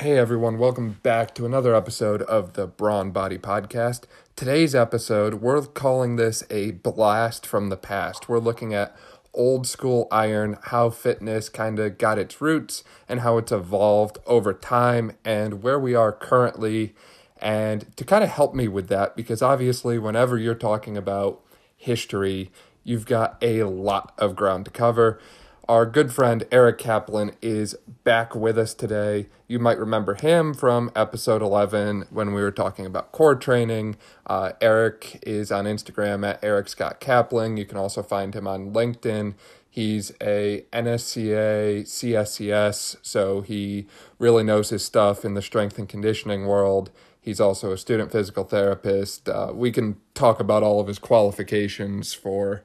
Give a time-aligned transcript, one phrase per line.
[0.00, 4.04] Hey everyone, welcome back to another episode of the Brawn Body Podcast.
[4.34, 8.26] Today's episode, we're calling this a blast from the past.
[8.26, 8.96] We're looking at
[9.34, 14.54] old school iron, how fitness kind of got its roots, and how it's evolved over
[14.54, 16.94] time, and where we are currently.
[17.36, 21.42] And to kind of help me with that, because obviously, whenever you're talking about
[21.76, 22.50] history,
[22.84, 25.20] you've got a lot of ground to cover.
[25.70, 29.28] Our good friend Eric Kaplan is back with us today.
[29.46, 33.94] You might remember him from episode 11 when we were talking about core training.
[34.26, 37.56] Uh, Eric is on Instagram at Eric Scott Kaplan.
[37.56, 39.34] You can also find him on LinkedIn.
[39.70, 43.86] He's a NSCA CSCS, so he
[44.18, 46.90] really knows his stuff in the strength and conditioning world.
[47.20, 49.28] He's also a student physical therapist.
[49.28, 52.64] Uh, we can talk about all of his qualifications for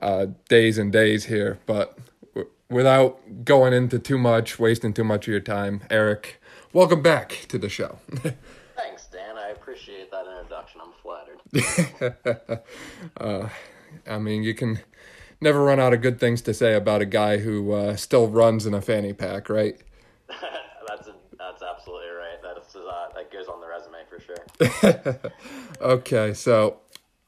[0.00, 1.98] uh, days and days here, but
[2.70, 6.40] without going into too much, wasting too much of your time, Eric,
[6.72, 7.98] welcome back to the show.
[8.76, 9.36] Thanks, Dan.
[9.36, 10.80] I appreciate that introduction.
[10.84, 12.62] I'm flattered.
[13.16, 13.48] uh,
[14.06, 14.80] I mean, you can
[15.40, 18.66] never run out of good things to say about a guy who uh, still runs
[18.66, 19.80] in a fanny pack, right?
[20.86, 22.38] that's a, that's absolutely right.
[22.42, 25.32] That's uh, that goes on the resume for sure.
[25.80, 26.80] okay, so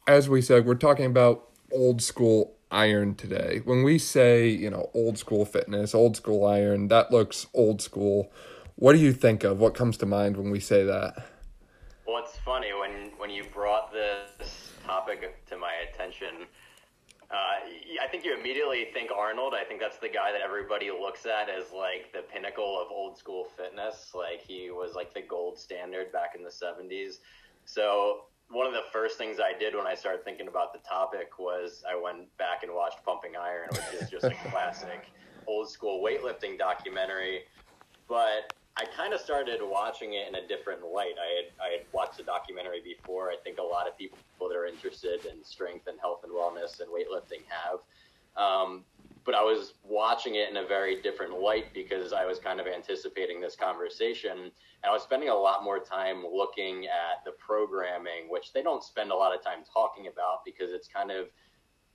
[0.06, 3.60] as we said, we're talking about old school iron today.
[3.64, 8.32] When we say, you know, old school fitness, old school iron, that looks old school.
[8.76, 9.58] What do you think of?
[9.58, 11.26] What comes to mind when we say that?
[12.06, 16.46] Well, it's funny when when you brought this topic to my attention.
[17.30, 17.34] Uh,
[18.02, 19.54] I think you immediately think Arnold.
[19.54, 23.16] I think that's the guy that everybody looks at as like the pinnacle of old
[23.16, 24.10] school fitness.
[24.14, 27.18] Like he was like the gold standard back in the 70s.
[27.66, 31.38] So one of the first things I did when I started thinking about the topic
[31.38, 35.06] was I went back and watched Pumping Iron, which is just a classic
[35.46, 37.42] old school weightlifting documentary.
[38.08, 41.14] But I kind of started watching it in a different light.
[41.20, 43.30] I had I had watched the documentary before.
[43.30, 46.80] I think a lot of people that are interested in strength and health and wellness
[46.80, 47.80] and weightlifting have.
[48.36, 48.84] Um,
[49.24, 52.66] but I was watching it in a very different light because I was kind of
[52.66, 54.38] anticipating this conversation.
[54.38, 54.50] And
[54.84, 59.10] I was spending a lot more time looking at the programming, which they don't spend
[59.10, 61.26] a lot of time talking about because it's kind of,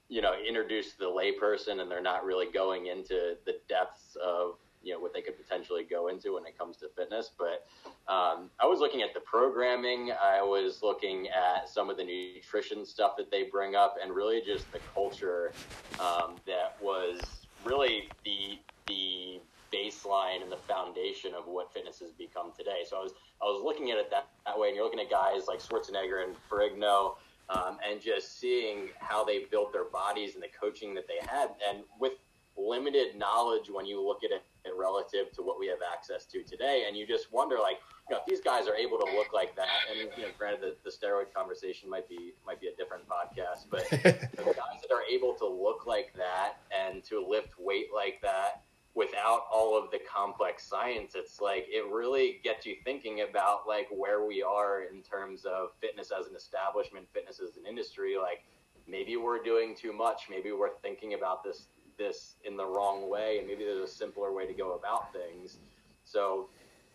[0.07, 4.57] you know, introduced to the layperson and they're not really going into the depths of
[4.85, 7.31] you know what they could potentially go into when it comes to fitness.
[7.37, 7.65] But
[8.07, 10.11] um, I was looking at the programming.
[10.11, 14.41] I was looking at some of the nutrition stuff that they bring up, and really
[14.45, 15.51] just the culture
[15.99, 17.19] um, that was
[17.65, 19.39] really the the
[19.73, 22.83] baseline and the foundation of what fitness has become today.
[22.87, 25.09] So I was I was looking at it that, that way, and you're looking at
[25.09, 27.15] guys like Schwarzenegger and Ferrigno.
[27.47, 31.49] Um, and just seeing how they built their bodies and the coaching that they had,
[31.69, 32.13] and with
[32.57, 34.41] limited knowledge when you look at it
[34.77, 36.85] relative to what we have access to today.
[36.87, 37.77] And you just wonder, like,
[38.09, 40.61] you know, if these guys are able to look like that, and you know, granted,
[40.61, 44.91] the, the steroid conversation might be might be a different podcast, but the guys that
[44.93, 48.63] are able to look like that and to lift weight like that
[48.95, 53.87] without all of the complex science, it's like it really gets you thinking about like
[53.91, 58.43] where we are in terms of fitness as an establishment, fitness as an industry, like
[58.87, 60.23] maybe we're doing too much.
[60.29, 61.67] Maybe we're thinking about this
[61.97, 65.57] this in the wrong way, and maybe there's a simpler way to go about things.
[66.03, 66.49] So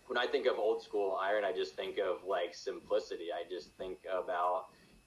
[0.07, 3.27] when I think of old school iron, I just think of like simplicity.
[3.33, 4.67] I just think about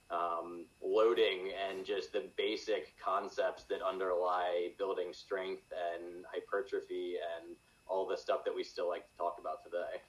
[0.09, 7.56] um, loading and just the basic concepts that underlie building strength and hypertrophy and
[7.88, 10.02] all the stuff that we still like to talk about today.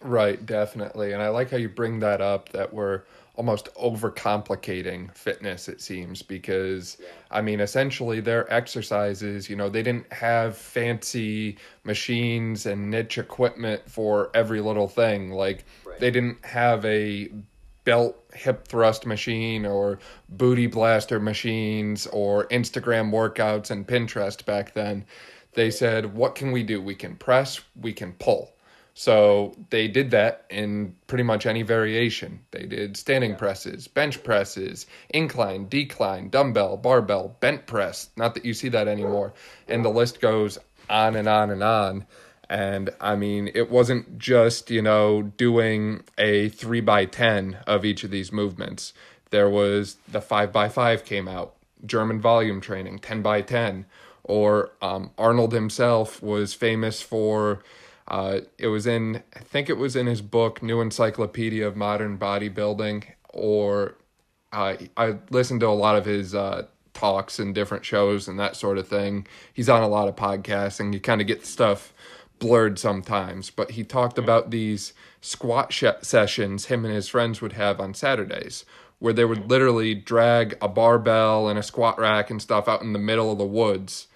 [0.00, 1.12] Right, definitely.
[1.12, 3.02] And I like how you bring that up that we're
[3.36, 7.08] almost overcomplicating fitness it seems because yeah.
[7.30, 13.82] i mean essentially their exercises you know they didn't have fancy machines and niche equipment
[13.88, 15.30] for every little thing.
[15.30, 15.98] Like right.
[16.00, 17.30] they didn't have a
[17.84, 19.98] belt hip thrust machine or
[20.30, 25.04] booty blaster machines or instagram workouts and pinterest back then.
[25.52, 26.80] They said what can we do?
[26.80, 28.53] We can press we can pull
[28.94, 32.40] so they did that in pretty much any variation.
[32.52, 38.10] They did standing presses, bench presses, incline, decline, dumbbell, barbell, bent press.
[38.16, 39.34] Not that you see that anymore.
[39.66, 40.58] And the list goes
[40.88, 42.06] on and on and on.
[42.48, 48.04] And I mean, it wasn't just, you know, doing a three by 10 of each
[48.04, 48.92] of these movements.
[49.30, 51.54] There was the five by five came out,
[51.84, 53.86] German volume training, 10 by 10.
[54.22, 57.62] Or um, Arnold himself was famous for
[58.08, 62.18] uh, it was in, I think it was in his book, New Encyclopedia of Modern
[62.18, 63.96] Bodybuilding, or
[64.52, 68.56] uh, I listened to a lot of his uh, talks and different shows and that
[68.56, 69.26] sort of thing.
[69.52, 71.92] He's on a lot of podcasts and you kind of get stuff
[72.38, 77.54] blurred sometimes, but he talked about these squat sh- sessions him and his friends would
[77.54, 78.64] have on Saturdays
[78.98, 82.92] where they would literally drag a barbell and a squat rack and stuff out in
[82.92, 84.06] the middle of the woods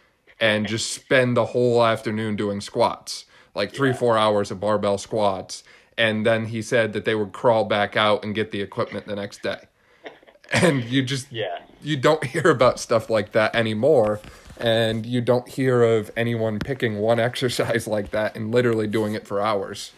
[0.41, 3.25] and just spend the whole afternoon doing squats,
[3.59, 3.97] like three, Yeah.
[3.97, 5.65] four hours of barbell squats.
[5.99, 9.17] And then he said that they would crawl back out and get the equipment the
[9.17, 9.59] next day.
[10.53, 11.59] And you just Yeah.
[11.83, 14.21] you don't hear about stuff like that anymore
[14.61, 19.27] and you don't hear of anyone picking one exercise like that and literally doing it
[19.27, 19.93] for hours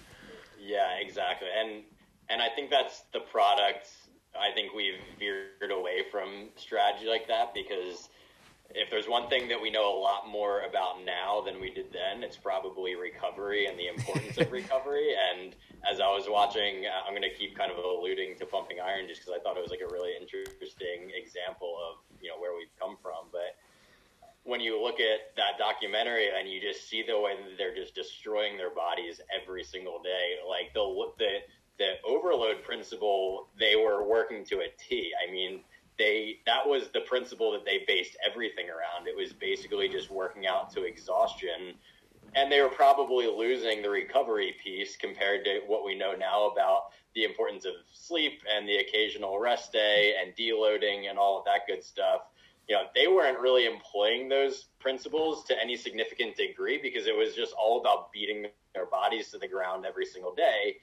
[0.58, 1.48] Yeah, exactly.
[1.56, 1.84] And
[2.28, 3.88] and I think that's the product.
[4.38, 8.08] I think we've veered away from strategy like that because
[8.74, 11.92] if there's one thing that we know a lot more about now than we did
[11.92, 15.14] then, it's probably recovery and the importance of recovery.
[15.14, 15.56] And
[15.90, 19.08] as I was watching, uh, I'm going to keep kind of alluding to pumping iron
[19.08, 22.56] just because I thought it was like a really interesting example of you know where
[22.56, 23.26] we've come from.
[23.32, 23.56] But
[24.44, 27.94] when you look at that documentary and you just see the way that they're just
[27.94, 30.86] destroying their bodies every single day, like the
[31.18, 31.38] the
[31.78, 35.12] the overload principle they were working to a T.
[35.26, 35.60] I mean,
[36.00, 39.06] they that was the principle that they based everything around.
[39.06, 41.74] It was basically just working out to exhaustion.
[42.34, 46.92] And they were probably losing the recovery piece compared to what we know now about
[47.14, 51.66] the importance of sleep and the occasional rest day and deloading and all of that
[51.66, 52.22] good stuff
[52.70, 57.34] you know, they weren't really employing those principles to any significant degree because it was
[57.34, 60.76] just all about beating their bodies to the ground every single day.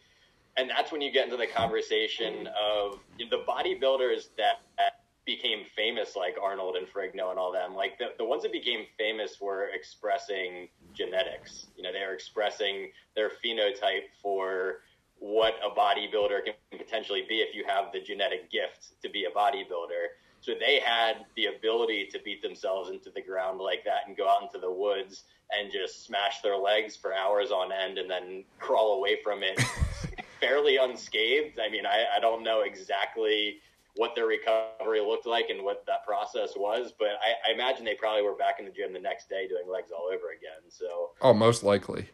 [0.57, 6.15] And that's when you get into the conversation of the bodybuilders that, that became famous,
[6.15, 7.75] like Arnold and Ferrigno and all them.
[7.75, 11.67] Like the, the ones that became famous were expressing genetics.
[11.75, 14.79] You know, they were expressing their phenotype for
[15.19, 19.29] what a bodybuilder can potentially be if you have the genetic gift to be a
[19.29, 20.15] bodybuilder.
[20.39, 24.29] So they had the ability to beat themselves into the ground like that and go
[24.29, 28.43] out into the woods and just smash their legs for hours on end and then
[28.59, 29.61] crawl away from it
[30.39, 31.59] fairly unscathed.
[31.59, 33.59] I mean, I, I don't know exactly
[33.97, 37.95] what their recovery looked like and what that process was, but I, I imagine they
[37.95, 40.69] probably were back in the gym the next day doing legs all over again.
[40.69, 42.09] So oh most likely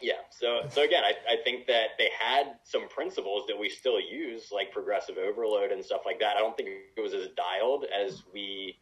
[0.00, 0.14] yeah.
[0.30, 4.50] So so again, I, I think that they had some principles that we still use,
[4.52, 6.36] like progressive overload and stuff like that.
[6.36, 8.76] I don't think it was as dialed as we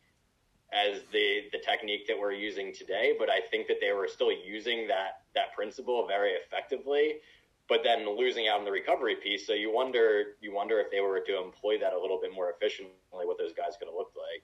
[0.73, 4.33] as the the technique that we're using today, but I think that they were still
[4.33, 7.17] using that that principle very effectively.
[7.69, 11.01] But then losing out on the recovery piece, so you wonder you wonder if they
[11.01, 14.17] were to employ that a little bit more efficiently, what those guys could have looked
[14.17, 14.43] like.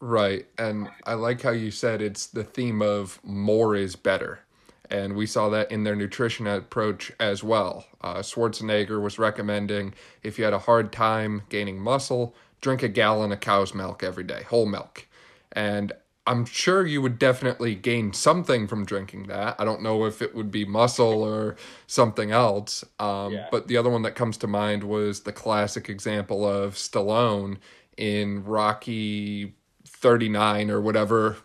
[0.00, 0.46] right.
[0.58, 4.40] And i like how you said it's the theme of more is better.
[4.88, 7.86] And we saw that in their nutrition approach as well.
[8.00, 13.32] Uh, schwarzenegger was recommending if you had a hard time gaining muscle drink a gallon
[13.32, 15.06] of cow's milk every day whole milk.
[15.52, 15.92] And
[16.26, 20.34] i'm sure you would definitely gain something from drinking that i don't know if it
[20.34, 21.56] would be muscle or
[21.86, 23.46] something else um, Yeah.
[23.50, 27.58] but the other one that comes to mind was the classic example of stallone
[27.96, 29.54] in rocky
[29.86, 31.36] 39 or whatever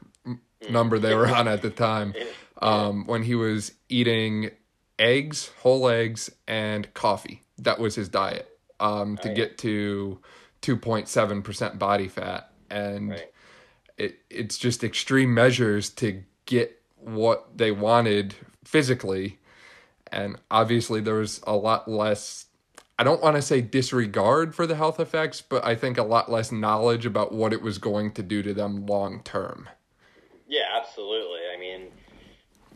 [0.69, 2.13] number they were on at the time
[2.62, 4.51] um, when he was eating
[5.00, 7.42] eggs, whole eggs, and coffee.
[7.57, 8.48] That was his diet
[8.80, 9.36] um, to Right.
[9.36, 10.19] get to
[10.62, 12.51] 2.7% body fat.
[12.69, 13.31] And Right.
[14.01, 18.33] It, it's just extreme measures to get what they wanted
[18.64, 19.37] physically.
[20.11, 22.45] And obviously, there was a lot less.
[22.97, 26.30] I don't want to say disregard for the health effects, but I think a lot
[26.30, 29.69] less knowledge about what it was going to do to them long term.
[30.47, 31.40] Yeah, absolutely.
[31.56, 31.87] I mean,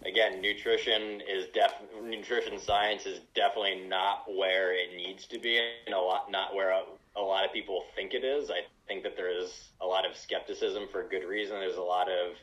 [0.05, 1.73] again, nutrition is def
[2.03, 6.71] nutrition science is definitely not where it needs to be, and a lot not where
[6.71, 6.83] a,
[7.17, 8.49] a lot of people think it is.
[8.49, 11.59] I think that there is a lot of skepticism for good reason.
[11.59, 12.35] There's a lot of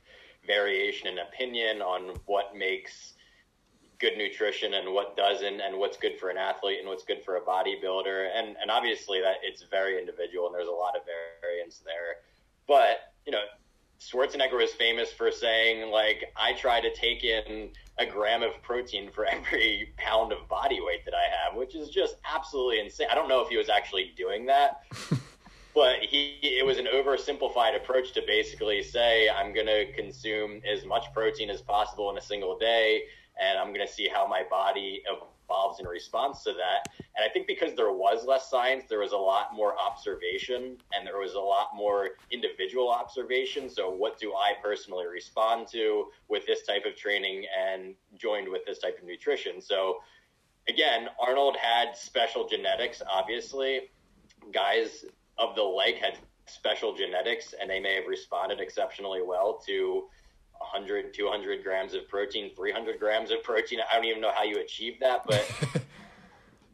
[0.46, 3.14] variation in opinion on what makes
[4.02, 7.36] good nutrition and what doesn't and what's good for an athlete and what's good for
[7.36, 8.30] a bodybuilder.
[8.34, 11.02] And and obviously that it's very individual and there's a lot of
[11.40, 12.16] variance there.
[12.66, 13.44] But you know
[14.00, 19.10] Schwarzenegger was famous for saying like I try to take in a gram of protein
[19.12, 23.06] for every pound of body weight that I have which is just absolutely insane.
[23.10, 24.80] I don't know if he was actually doing that
[25.74, 30.84] but he it was an oversimplified approach to basically say I'm going to consume as
[30.84, 33.02] much protein as possible in a single day
[33.40, 36.92] and I'm going to see how my body evolves in response to that.
[37.16, 41.06] And I think because there was less science, there was a lot more observation and
[41.06, 43.68] there was a lot more individual observation.
[43.70, 48.64] So, what do I personally respond to with this type of training and joined with
[48.66, 49.60] this type of nutrition?
[49.60, 49.98] So,
[50.68, 53.90] again, Arnold had special genetics, obviously.
[54.52, 55.04] Guys
[55.48, 60.04] of the like had special genetics and they may have responded exceptionally well to
[60.58, 63.80] 100, 200 grams of protein, 300 grams of protein.
[63.80, 65.48] I don't even know how you achieve that, but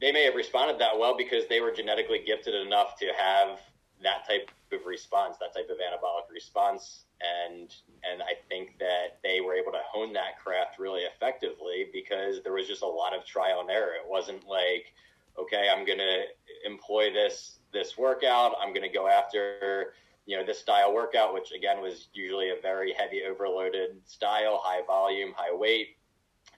[0.01, 3.59] they may have responded that well because they were genetically gifted enough to have
[4.03, 7.05] that type of response, that type of anabolic response.
[7.21, 7.75] And
[8.09, 12.53] and I think that they were able to hone that craft really effectively because there
[12.53, 13.95] was just a lot of trial and error.
[13.95, 14.93] It wasn't like,
[15.37, 16.25] okay, I'm gonna
[16.65, 19.95] employ this this workout, I'm gonna go after
[20.27, 24.83] you know this style workout, which again was usually a very heavy overloaded style, high
[24.87, 25.97] volume, high weight,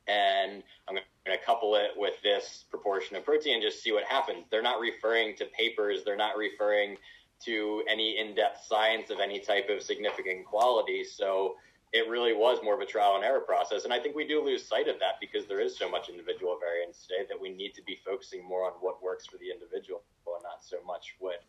[0.08, 4.04] and I'm going to couple it with this proportion of protein and just see what
[4.04, 4.46] happens.
[4.50, 6.02] They're not referring to papers.
[6.04, 6.96] They're not referring
[7.44, 11.04] to any in-depth science of any type of significant quality.
[11.04, 11.54] So
[11.92, 13.84] it really was more of a trial and error process.
[13.84, 16.58] And I think we do lose sight of that because there is so much individual
[16.60, 20.02] variance today that we need to be focusing more on what works for the individual
[20.42, 21.42] not so much what,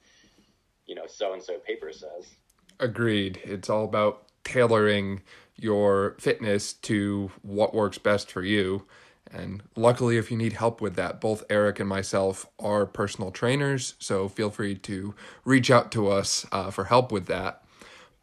[0.85, 2.35] you know, so-and-so paper says.
[2.79, 3.39] Agreed.
[3.43, 5.21] It's all about tailoring
[5.55, 8.85] your fitness to what works best for you.
[9.31, 13.93] And luckily, if you need help with that, both Eric and myself are personal trainers,
[13.99, 17.63] so feel free to reach out to us uh, for help with that.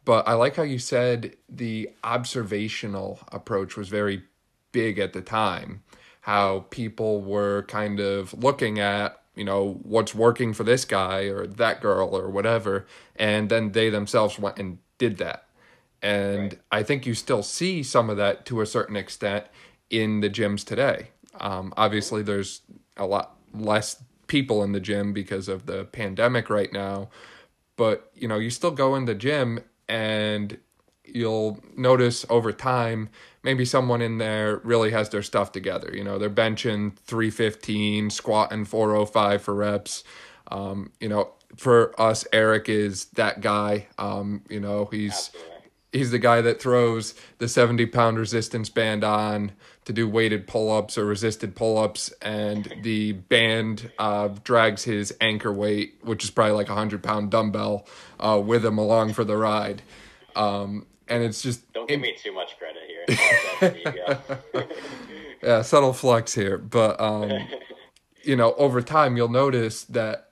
[0.05, 4.23] But I like how you said the observational approach was very
[4.71, 5.81] big at the time,
[6.21, 11.47] how people were kind of looking at, you know, what's working for this guy or
[11.47, 15.45] that girl or whatever, and then they themselves went and did that.
[16.01, 16.59] And right.
[16.73, 19.45] I think you still see some of that to a certain extent
[19.89, 21.11] in the gyms today.
[21.39, 22.63] Um, obviously, there's
[22.97, 27.09] a lot less people in the gym because of the pandemic right now,
[27.77, 30.57] but you know, you still go in the gym and
[31.15, 33.09] you'll notice over time
[33.43, 35.91] maybe someone in there really has their stuff together.
[35.93, 40.03] You know, they're benching 315, squatting 405 for reps.
[40.51, 43.87] Um, you know, for us, Eric is that guy.
[43.97, 45.31] Um, you know, he's
[45.91, 49.53] he's the guy that throws the 70 pound resistance band on
[49.85, 55.13] to do weighted pull ups or resisted pull ups, and the band uh, drags his
[55.21, 57.87] anchor weight, which is probably like a 100 pound dumbbell,
[58.19, 59.81] uh, with him along for the ride.
[60.35, 61.71] Um, and it's just.
[61.73, 64.17] Don't give it, me too much credit here.
[65.43, 66.57] yeah, subtle flex here.
[66.57, 67.31] But, um,
[68.23, 70.29] you know, over time, you'll notice that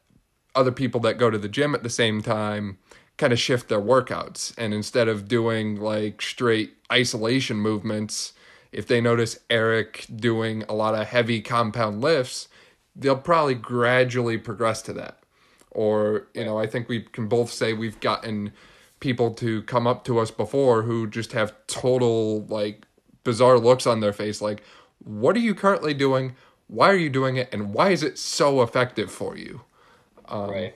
[0.55, 2.77] other people that go to the gym at the same time
[3.17, 4.53] kind of shift their workouts.
[4.57, 8.33] And instead of doing like straight isolation movements,
[8.71, 12.47] if they notice Eric doing a lot of heavy compound lifts,
[12.95, 15.19] they'll probably gradually progress to that.
[15.71, 18.51] Or, you know, I think we can both say we've gotten
[18.99, 22.85] people to come up to us before who just have total like
[23.23, 24.63] bizarre looks on their face like
[24.99, 26.35] what are you currently doing
[26.67, 29.61] why are you doing it and why is it so effective for you
[30.27, 30.75] um, right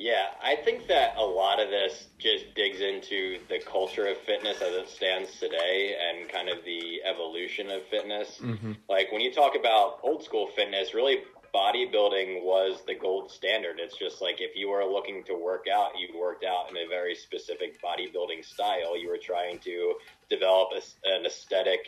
[0.00, 4.62] yeah, I think that a lot of this just digs into the culture of fitness
[4.62, 8.40] as it stands today and kind of the evolution of fitness.
[8.42, 8.72] Mm-hmm.
[8.88, 11.18] Like when you talk about old school fitness, really
[11.54, 13.78] bodybuilding was the gold standard.
[13.78, 16.88] It's just like if you were looking to work out, you worked out in a
[16.88, 18.96] very specific bodybuilding style.
[18.96, 19.94] You were trying to
[20.28, 21.80] develop a, an aesthetic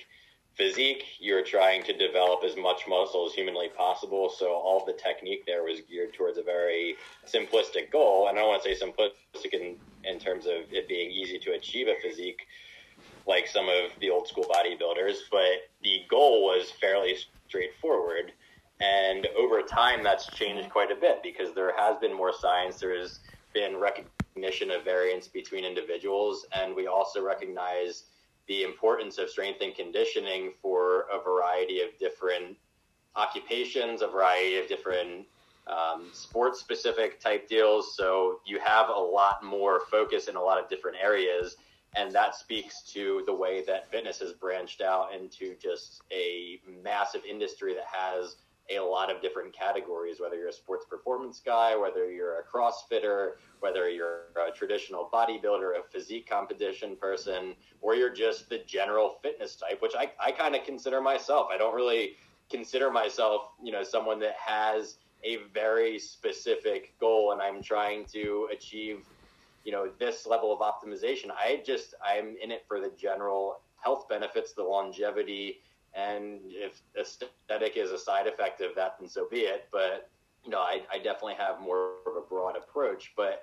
[0.54, 1.04] physique.
[1.19, 4.31] You were trying to develop as much muscle as humanly possible.
[4.37, 8.28] So all the technique there was geared towards a very simplistic goal.
[8.28, 11.52] And I don't want to say simplistic in, in terms of it being easy to
[11.52, 12.42] achieve a physique
[13.26, 17.16] like some of the old school bodybuilders, but the goal was fairly
[17.49, 18.33] straightforward.
[18.82, 22.80] And over time, that's changed quite a bit because there has been more science.
[22.80, 23.20] There has
[23.54, 26.46] been recognition of variance between individuals.
[26.52, 28.04] And we also recognize
[28.48, 32.56] the importance of strength and conditioning for a variety of different
[33.14, 35.26] occupations, a variety of different
[35.68, 37.96] um, sports specific type deals.
[37.96, 41.56] So you have a lot more focus in a lot of different areas.
[41.94, 47.22] And that speaks to the way that fitness has branched out into just a massive
[47.24, 48.36] industry that has
[48.76, 53.32] a lot of different categories, whether you're a sports performance guy, whether you're a CrossFitter,
[53.60, 59.56] whether you're a traditional bodybuilder, a physique competition person, or you're just the general fitness
[59.56, 61.48] type, which I, I kind of consider myself.
[61.52, 62.16] I don't really
[62.50, 68.48] consider myself, you know, someone that has a very specific goal and I'm trying to
[68.52, 69.04] achieve,
[69.64, 71.30] you know, this level of optimization.
[71.30, 75.60] I just, I'm in it for the general health benefits, the longevity,
[75.94, 79.68] and if aesthetic is a side effect of that, then so be it.
[79.72, 80.11] But
[80.44, 83.12] you know, I, I definitely have more of a broad approach.
[83.16, 83.42] But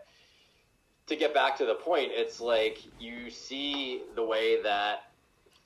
[1.08, 5.12] to get back to the point, it's like you see the way that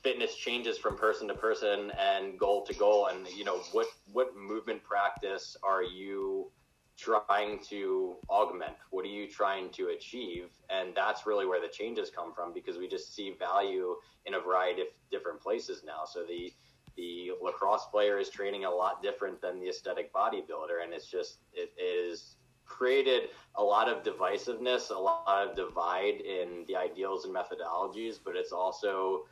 [0.03, 4.35] fitness changes from person to person and goal to goal, and you know what what
[4.35, 6.51] movement practice are you
[6.97, 8.75] trying to augment?
[8.91, 10.49] What are you trying to achieve?
[10.69, 14.39] And that's really where the changes come from because we just see value in a
[14.39, 16.03] variety of different places now.
[16.05, 16.53] So the
[16.95, 21.39] the lacrosse player is training a lot different than the aesthetic bodybuilder, and it's just
[21.53, 22.35] it is
[22.65, 28.35] created a lot of divisiveness, a lot of divide in the ideals and methodologies, but
[28.35, 29.25] it's also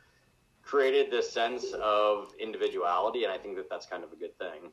[0.62, 4.70] created this sense of individuality, and I think that that's kind of a good thing.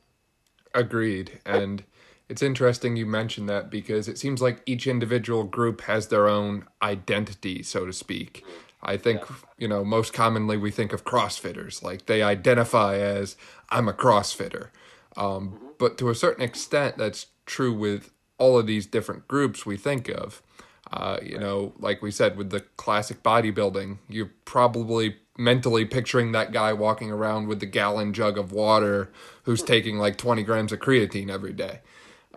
[0.74, 1.82] Agreed, and
[2.28, 6.64] it's interesting you mentioned that because it seems like each individual group has their own
[6.80, 8.44] identity, so to speak.
[8.44, 8.69] Mm-hmm.
[8.82, 9.36] I think, yeah.
[9.58, 13.36] you know, most commonly we think of CrossFitters, like they identify as,
[13.68, 14.68] I'm a CrossFitter.
[15.16, 15.66] Um, mm-hmm.
[15.78, 20.08] But to a certain extent, that's true with all of these different groups we think
[20.08, 20.42] of.
[20.92, 21.40] Uh, you right.
[21.40, 27.10] know, like we said, with the classic bodybuilding, you're probably mentally picturing that guy walking
[27.10, 29.10] around with the gallon jug of water
[29.44, 31.80] who's taking like 20 grams of creatine every day.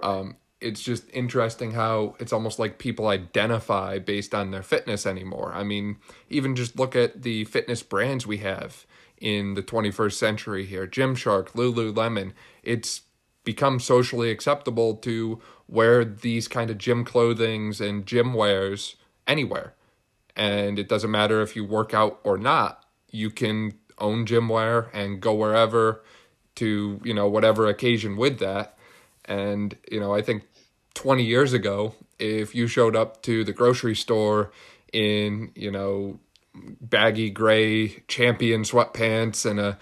[0.02, 5.52] Um, it's just interesting how it's almost like people identify based on their fitness anymore.
[5.54, 5.98] I mean,
[6.30, 8.86] even just look at the fitness brands we have
[9.18, 12.32] in the 21st century here Gymshark, Lululemon.
[12.64, 13.02] It's
[13.44, 18.96] become socially acceptable to wear these kind of gym clothings and gym wares
[19.28, 19.74] anywhere.
[20.36, 24.90] And it doesn't matter if you work out or not, you can own gym wear
[24.94, 26.04] and go wherever
[26.56, 28.78] to, you know, whatever occasion with that.
[29.26, 30.44] And, you know, I think
[30.94, 34.52] 20 years ago, if you showed up to the grocery store
[34.92, 36.20] in, you know,
[36.54, 39.78] baggy gray champion sweatpants and a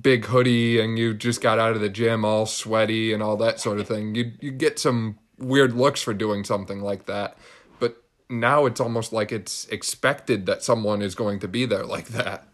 [0.00, 3.60] big hoodie and you just got out of the gym all sweaty and all that
[3.60, 7.36] sort of thing, you you get some weird looks for doing something like that.
[7.78, 12.08] But now it's almost like it's expected that someone is going to be there like
[12.08, 12.48] that.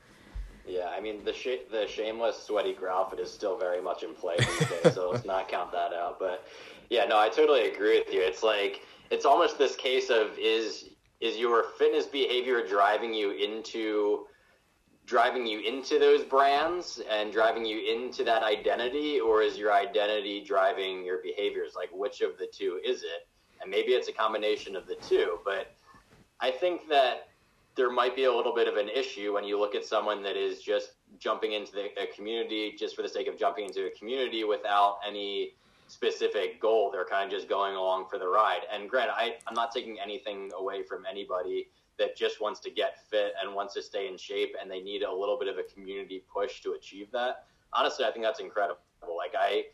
[0.67, 4.37] Yeah, I mean the sh- the shameless sweaty outfit is still very much in play
[4.39, 6.19] these days, so let's not count that out.
[6.19, 6.47] But
[6.91, 8.21] yeah, no, I totally agree with you.
[8.21, 14.27] It's like it's almost this case of is is your fitness behavior driving you into
[15.07, 20.43] driving you into those brands and driving you into that identity or is your identity
[20.43, 23.27] driving your behaviors like which of the two is it
[23.61, 25.75] and maybe it's a combination of the two but
[26.41, 27.29] i think that
[27.77, 30.37] there might be a little bit of an issue when you look at someone that
[30.37, 33.91] is just jumping into the, a community just for the sake of jumping into a
[33.99, 35.55] community without any
[35.91, 38.61] specific goal they're kind of just going along for the ride.
[38.73, 43.05] And grant I, i'm not taking anything away from anybody that just wants to get
[43.11, 45.65] fit and wants to stay in shape and they need a little bit of a
[45.65, 47.45] community push to achieve that.
[47.73, 48.81] Honestly i think that's incredible.
[49.03, 49.65] Like i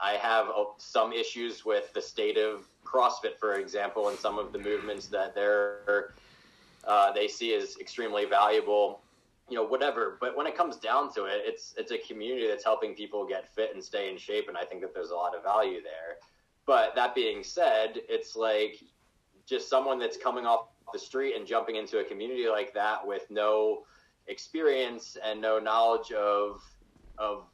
[0.00, 4.52] i have uh, some issues with the state of crossfit for example and some of
[4.52, 6.14] the movements that they're
[6.86, 9.00] uh, they see as extremely valuable
[9.48, 10.18] you know whatever.
[10.20, 13.48] But when it comes down to it it's it's a community that's helping people get
[13.54, 16.16] fit and stay in shape and i think that there's a lot of value there.
[16.66, 18.82] But that being said it's like
[19.46, 23.30] just someone that's coming off the street and jumping into a community like that with
[23.30, 23.84] no
[24.26, 26.62] experience and no knowledge of
[27.18, 27.44] of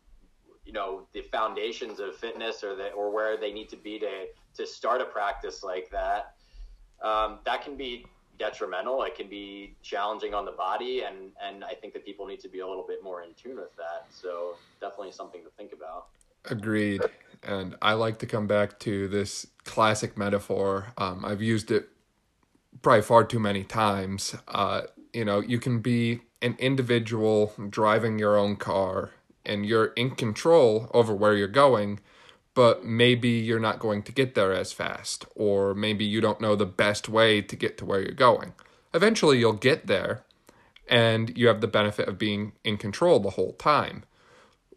[0.65, 4.27] you know the foundations of fitness or the or where they need to be to
[4.55, 6.35] to start a practice like that
[7.03, 8.05] um, that can be
[8.41, 9.03] detrimental.
[9.05, 12.49] It can be challenging on the body and and i think that people need to
[12.49, 14.07] be a little bit more in tune with that.
[14.11, 16.07] So definitely something to think about.
[16.47, 17.03] Agreed.
[17.43, 20.93] And i like to come back to this classic metaphor.
[20.99, 21.91] Um, i've used it
[22.83, 24.35] probably far too many times.
[24.49, 29.11] Uh, you know, you can be an individual driving your own car
[29.45, 32.01] and you're in control over where you're going,
[32.61, 36.55] but maybe you're not going to get there as fast, or maybe you don't know
[36.55, 38.53] the best way to get to where you're going.
[38.93, 40.25] Eventually, you'll get there,
[40.87, 44.05] and you have the benefit of being in control the whole time.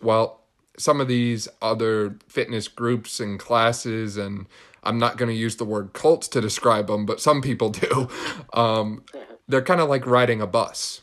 [0.01, 0.39] Well,
[0.77, 4.45] some of these other fitness groups and classes and
[4.81, 8.07] I'm not going to use the word cults to describe them, but some people do.
[8.53, 9.03] Um,
[9.45, 11.01] they're kind of like riding a bus.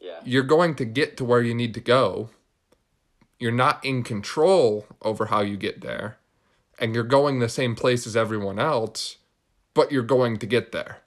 [0.00, 0.20] Yeah.
[0.24, 2.30] You're going to get to where you need to go.
[3.38, 6.18] You're not in control over how you get there.
[6.78, 9.18] And you're going the same place as everyone else,
[9.74, 10.98] but you're going to get there.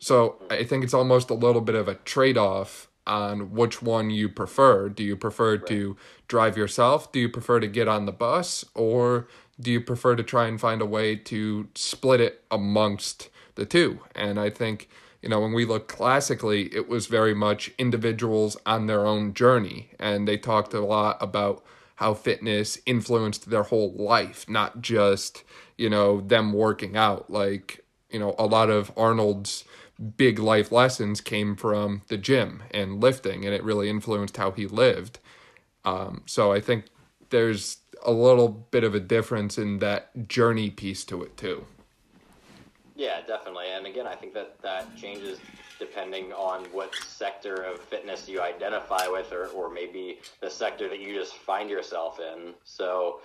[0.00, 4.10] So I think it's almost a little bit of a trade off on which one
[4.10, 4.88] you prefer.
[4.88, 5.66] Do you prefer right.
[5.66, 5.96] to
[6.28, 7.12] drive yourself?
[7.12, 8.64] Do you prefer to get on the bus?
[8.74, 9.28] Or
[9.60, 14.00] do you prefer to try and find a way to split it amongst the two?
[14.14, 14.88] And I think,
[15.22, 19.90] you know, when we look classically, it was very much individuals on their own journey.
[19.98, 21.64] And they talked a lot about
[21.96, 25.44] how fitness influenced their whole life, not just,
[25.76, 27.30] you know, them working out.
[27.30, 29.64] Like, you know, a lot of Arnold's
[30.16, 34.66] big life lessons came from the gym and lifting, and it really influenced how he
[34.66, 35.18] lived.
[35.84, 36.84] Um, so I think
[37.30, 41.66] there's a little bit of a difference in that journey piece to it too.
[42.96, 43.66] Yeah, definitely.
[43.68, 45.38] And again, I think that that changes
[45.78, 50.98] depending on what sector of fitness you identify with, or, or maybe the sector that
[50.98, 52.54] you just find yourself in.
[52.64, 53.20] So,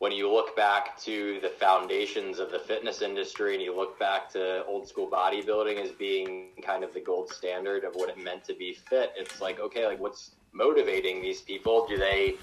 [0.00, 4.28] when you look back to the foundations of the fitness industry and you look back
[4.32, 8.44] to old school bodybuilding as being kind of the gold standard of what it meant
[8.44, 11.86] to be fit, it's like, okay, like what's motivating these people?
[11.86, 12.34] Do they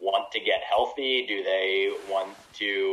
[0.00, 1.24] want to get healthy?
[1.26, 2.92] Do they want to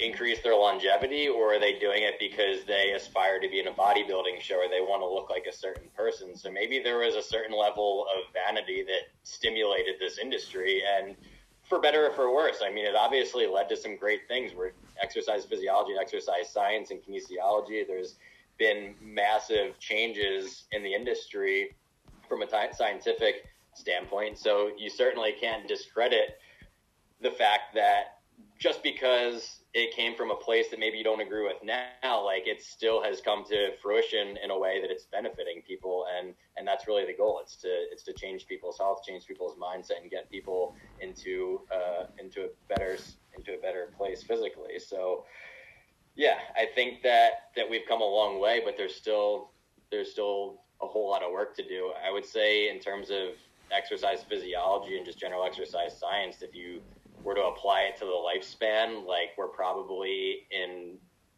[0.00, 3.72] increase their longevity or are they doing it because they aspire to be in a
[3.72, 6.36] bodybuilding show or they want to look like a certain person?
[6.36, 11.16] So maybe there was a certain level of vanity that stimulated this industry and
[11.68, 12.62] for better or for worse.
[12.64, 16.90] I mean, it obviously led to some great things where exercise physiology and exercise science
[16.90, 18.16] and kinesiology, there's
[18.58, 21.74] been massive changes in the industry
[22.28, 24.38] from a scientific standpoint.
[24.38, 26.38] So you certainly can't discredit
[27.20, 28.18] the fact that
[28.58, 32.46] just because it came from a place that maybe you don't agree with now, like
[32.46, 36.66] it still has come to fruition in a way that it's benefiting people, and and
[36.66, 37.38] that's really the goal.
[37.42, 42.04] It's to it's to change people's health, change people's mindset, and get people into uh,
[42.18, 42.96] into a better
[43.36, 44.78] into a better place physically.
[44.78, 45.24] So,
[46.16, 49.52] yeah, I think that that we've come a long way, but there's still
[49.90, 51.92] there's still a whole lot of work to do.
[52.06, 53.30] I would say in terms of
[53.70, 56.80] exercise physiology and just general exercise science, if you
[57.28, 60.96] were to apply it to the lifespan, like we're probably in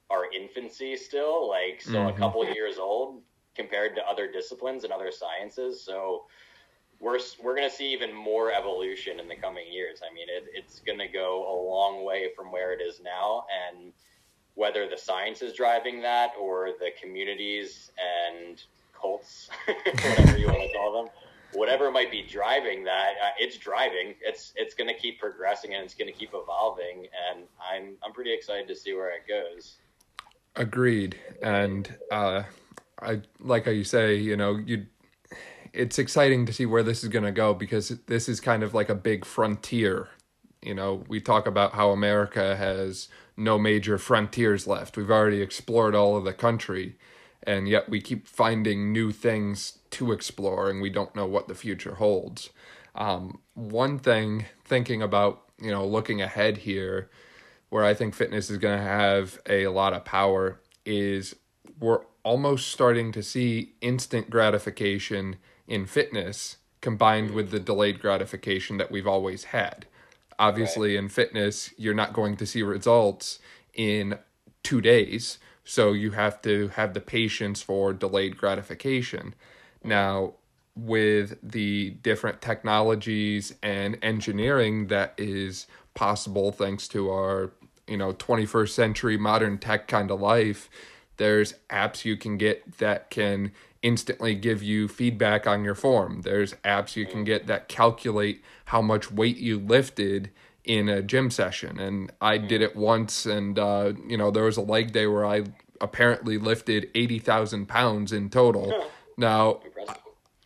[0.09, 2.16] our infancy still, like still mm-hmm.
[2.16, 3.22] a couple years old
[3.57, 5.83] compared to other disciplines and other sciences.
[5.83, 6.26] So
[7.00, 10.00] we're we're going to see even more evolution in the coming years.
[10.09, 13.46] I mean, it, it's going to go a long way from where it is now,
[13.68, 13.92] and
[14.55, 17.90] whether the science is driving that or the communities
[18.38, 18.62] and
[18.94, 21.11] cults, whatever you want to call them,
[21.53, 24.15] whatever might be driving that, uh, it's driving.
[24.21, 28.13] It's it's going to keep progressing and it's going to keep evolving, and I'm I'm
[28.13, 29.77] pretty excited to see where it goes.
[30.57, 32.43] Agreed, and uh,
[33.01, 34.87] I like how you say, you know, you.
[35.73, 38.75] It's exciting to see where this is going to go because this is kind of
[38.75, 40.09] like a big frontier.
[40.63, 44.97] You know, we talk about how America has no major frontiers left.
[44.97, 46.97] We've already explored all of the country
[47.42, 51.55] and yet we keep finding new things to explore and we don't know what the
[51.55, 52.50] future holds.
[52.94, 57.11] Um, one thing thinking about, you know, looking ahead here,
[57.70, 61.37] where I think fitness is going to have a lot of power is
[61.79, 68.90] we're almost starting to see instant gratification in fitness combined with the delayed gratification that
[68.90, 69.87] we've always had.
[70.38, 71.05] Obviously, right.
[71.05, 73.38] in fitness, you're not going to see results
[73.74, 74.18] in
[74.62, 75.38] two days
[75.70, 79.37] so you have to have the patience for delayed gratification.
[79.85, 80.33] Now,
[80.74, 87.52] with the different technologies and engineering that is possible thanks to our,
[87.87, 90.68] you know, 21st century modern tech kind of life,
[91.18, 96.22] there's apps you can get that can instantly give you feedback on your form.
[96.22, 100.33] There's apps you can get that calculate how much weight you lifted
[100.70, 102.46] in a gym session and i hmm.
[102.46, 105.42] did it once and uh, you know there was a leg day where i
[105.80, 109.59] apparently lifted 80000 pounds in total now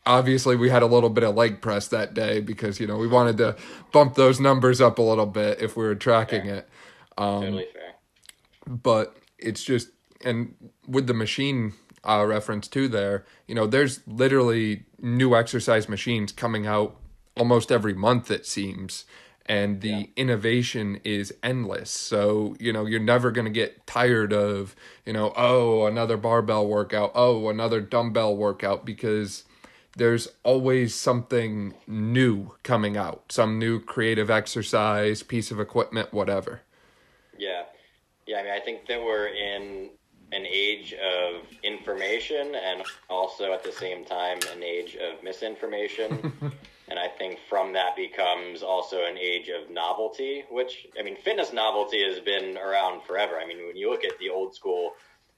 [0.06, 3.06] obviously we had a little bit of leg press that day because you know we
[3.06, 3.54] wanted to
[3.92, 6.54] bump those numbers up a little bit if we were tracking fair.
[6.54, 6.68] it
[7.18, 7.94] um, totally fair.
[8.66, 9.90] but it's just
[10.24, 10.54] and
[10.88, 11.74] with the machine
[12.08, 16.96] uh, reference too there you know there's literally new exercise machines coming out
[17.36, 19.04] almost every month it seems
[19.46, 20.06] and the yeah.
[20.16, 21.90] innovation is endless.
[21.90, 26.66] So, you know, you're never going to get tired of, you know, oh, another barbell
[26.66, 29.44] workout, oh, another dumbbell workout because
[29.96, 36.62] there's always something new coming out, some new creative exercise, piece of equipment, whatever.
[37.38, 37.64] Yeah.
[38.26, 39.90] Yeah, I mean, I think that we're in
[40.32, 46.32] an age of information and also at the same time an age of misinformation.
[46.94, 51.52] and I think from that becomes also an age of novelty, which I mean, fitness
[51.52, 53.36] novelty has been around forever.
[53.36, 54.92] I mean, when you look at the old school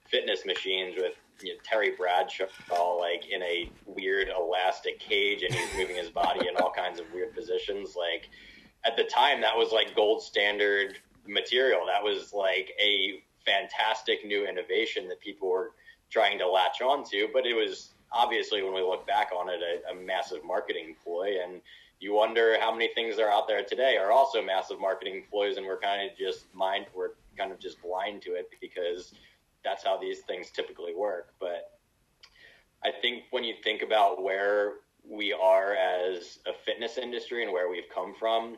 [0.06, 5.78] fitness machines with you know, Terry Bradshaw like in a weird elastic cage and he's
[5.78, 8.28] moving his body in all kinds of weird positions, like
[8.84, 11.86] at the time that was like gold standard material.
[11.86, 15.70] That was like a fantastic new innovation that people were
[16.10, 19.92] trying to latch onto, but it was obviously when we look back on it, a,
[19.92, 21.34] a massive marketing ploy.
[21.42, 21.60] And
[22.00, 25.66] you wonder how many things are out there today are also massive marketing ploys, and
[25.66, 29.12] we're kind of just mind we're kind of just blind to it because
[29.64, 31.34] that's how these things typically work.
[31.40, 31.78] But
[32.84, 34.74] I think when you think about where
[35.08, 38.56] we are as a fitness industry and where we've come from,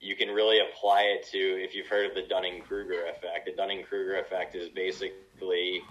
[0.00, 3.46] you can really apply it to if you've heard of the Dunning Kruger effect.
[3.46, 5.82] The Dunning Kruger effect is basically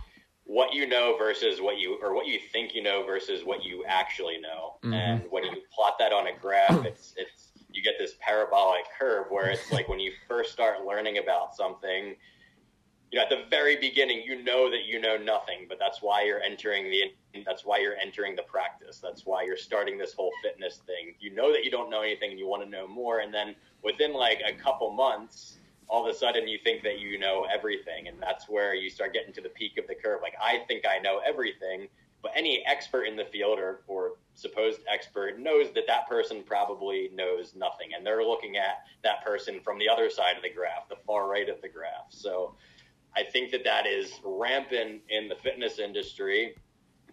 [0.50, 3.86] what you know versus what you or what you think you know versus what you
[3.88, 4.78] actually know.
[4.84, 4.94] Mm-hmm.
[4.94, 9.28] And when you plot that on a graph, it's it's you get this parabolic curve
[9.30, 12.16] where it's like when you first start learning about something,
[13.12, 16.24] you know, at the very beginning, you know that you know nothing, but that's why
[16.24, 18.98] you're entering the that's why you're entering the practice.
[18.98, 21.14] That's why you're starting this whole fitness thing.
[21.20, 23.54] You know that you don't know anything and you want to know more, and then
[23.84, 25.59] within like a couple months
[25.90, 29.14] all of a sudden you think that you know everything and that's where you start
[29.14, 30.20] getting to the peak of the curve.
[30.22, 31.88] Like i think i know everything
[32.22, 37.10] but any expert in the field or, or supposed expert knows that that person probably
[37.14, 40.90] knows nothing and they're looking at that person from the other side of the graph
[40.90, 42.08] the far right of the graph.
[42.10, 42.56] So
[43.16, 46.56] i think that that is rampant in the fitness industry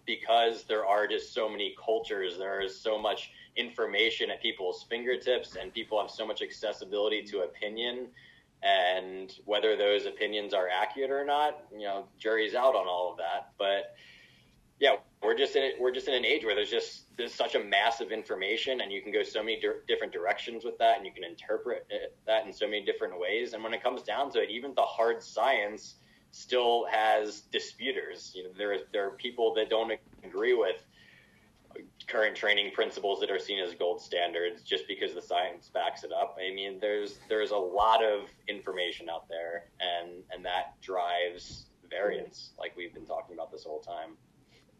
[0.07, 2.37] because there are just so many cultures.
[2.37, 7.41] There is so much information at people's fingertips and people have so much accessibility to
[7.41, 8.07] opinion
[8.63, 13.17] and whether those opinions are accurate or not, you know, jury's out on all of
[13.17, 13.51] that.
[13.57, 13.95] But
[14.79, 15.75] yeah, we're just in it.
[15.79, 19.01] We're just in an age where there's just there's such a massive information, and you
[19.01, 22.45] can go so many di- different directions with that, and you can interpret it, that
[22.45, 23.53] in so many different ways.
[23.53, 25.95] And when it comes down to it, even the hard science
[26.31, 28.31] still has disputers.
[28.35, 29.91] You know, there there are people that don't
[30.23, 30.83] agree with
[32.07, 36.11] current training principles that are seen as gold standards just because the science backs it
[36.11, 36.37] up.
[36.39, 42.51] I mean, there's there's a lot of information out there, and and that drives variance,
[42.57, 44.11] like we've been talking about this whole time.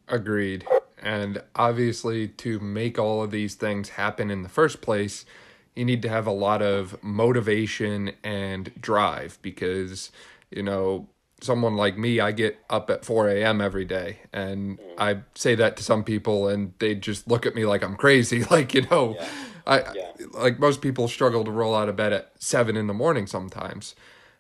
[0.08, 0.66] Agreed.
[1.02, 5.26] And obviously, to make all of these things happen in the first place,
[5.76, 10.12] you need to have a lot of motivation and drive because,
[10.50, 11.08] you know,
[11.42, 13.62] someone like me, I get up at 4 a.m.
[13.62, 14.20] every day.
[14.34, 14.94] And mm.
[14.98, 18.44] I say that to some people and they just look at me like I'm crazy.
[18.52, 19.30] Like, you know, yeah.
[19.68, 20.12] I yeah.
[20.32, 23.94] like most people struggle to roll out of bed at seven in the morning sometimes.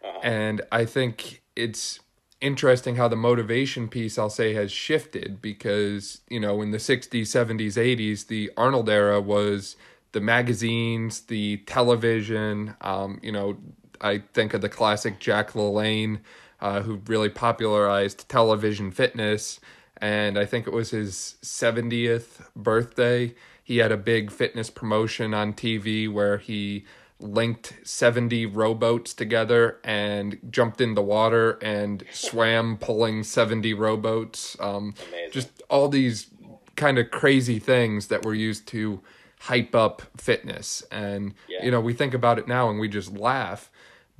[0.03, 0.19] Uh-huh.
[0.23, 1.99] And I think it's
[2.39, 7.23] interesting how the motivation piece I'll say has shifted because, you know, in the 60s,
[7.23, 9.75] 70s, 80s, the Arnold era was
[10.13, 13.57] the magazines, the television, um, you know,
[13.99, 16.19] I think of the classic Jack LaLanne
[16.59, 19.59] uh, who really popularized television fitness.
[19.99, 23.33] And I think it was his 70th birthday.
[23.63, 26.85] He had a big fitness promotion on TV where he
[27.19, 34.55] linked 70 rowboats together and jumped in the water and swam pulling 70 rowboats.
[34.59, 34.93] Um,
[35.31, 36.27] just all these
[36.75, 39.01] kind of crazy things that were used to
[39.39, 40.83] hype up fitness.
[40.91, 41.65] And, yeah.
[41.65, 43.69] you know, we think about it now and we just laugh.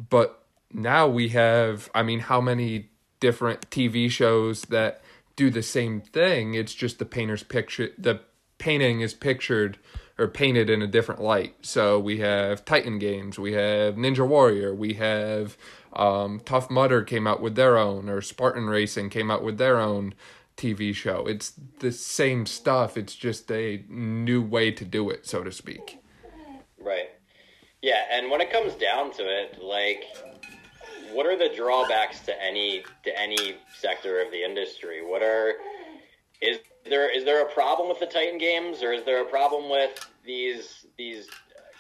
[0.10, 5.02] But now we have, I mean, how many different TV shows that
[5.36, 6.54] do the same thing?
[6.54, 8.22] It's just the painter's picture, the
[8.58, 9.78] painting is pictured
[10.18, 11.56] or painted in a different light.
[11.62, 15.58] So we have Titan Games, we have Ninja Warrior, we have
[15.94, 19.80] um, Tough Mudder came out with their own, or Spartan Racing came out with their
[19.80, 20.14] own
[20.58, 21.28] TV show.
[21.28, 22.98] It's the same stuff.
[22.98, 26.00] It's just a new way to do it, so to speak.
[26.80, 27.10] Right.
[27.82, 30.04] Yeah, and when it comes down to it, like
[31.12, 35.06] what are the drawbacks to any to any sector of the industry?
[35.06, 35.54] What are
[36.42, 39.70] is there is there a problem with the Titan games, or is there a problem
[39.70, 41.28] with these these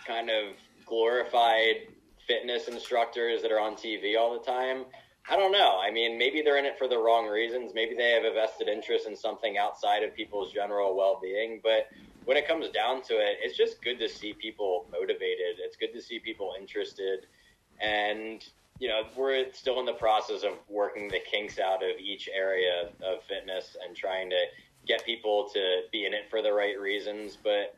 [0.05, 0.53] kind of
[0.85, 1.87] glorified
[2.25, 4.85] fitness instructors that are on TV all the time?
[5.29, 5.79] I don't know.
[5.81, 7.73] I mean, maybe they're in it for the wrong reasons.
[7.75, 11.59] Maybe they have a vested interest in something outside of people's general well being.
[11.61, 11.87] But
[12.23, 15.59] when it comes down to it, it's just good to see people motivated.
[15.59, 17.25] It's good to see people interested.
[17.81, 18.43] And
[18.79, 22.89] you know, we're still in the process of working the kinks out of each area
[23.03, 24.45] of fitness and trying to
[24.87, 27.37] get people to be in it for the right reasons.
[27.41, 27.75] But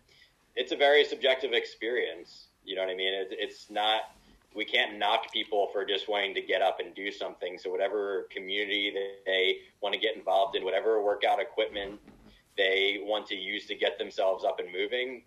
[0.56, 2.48] it's a very subjective experience.
[2.66, 3.14] You know what I mean?
[3.14, 4.02] It, it's not,
[4.56, 7.58] we can't knock people for just wanting to get up and do something.
[7.58, 8.94] So, whatever community
[9.26, 12.00] they want to get involved in, whatever workout equipment
[12.58, 15.22] they want to use to get themselves up and moving,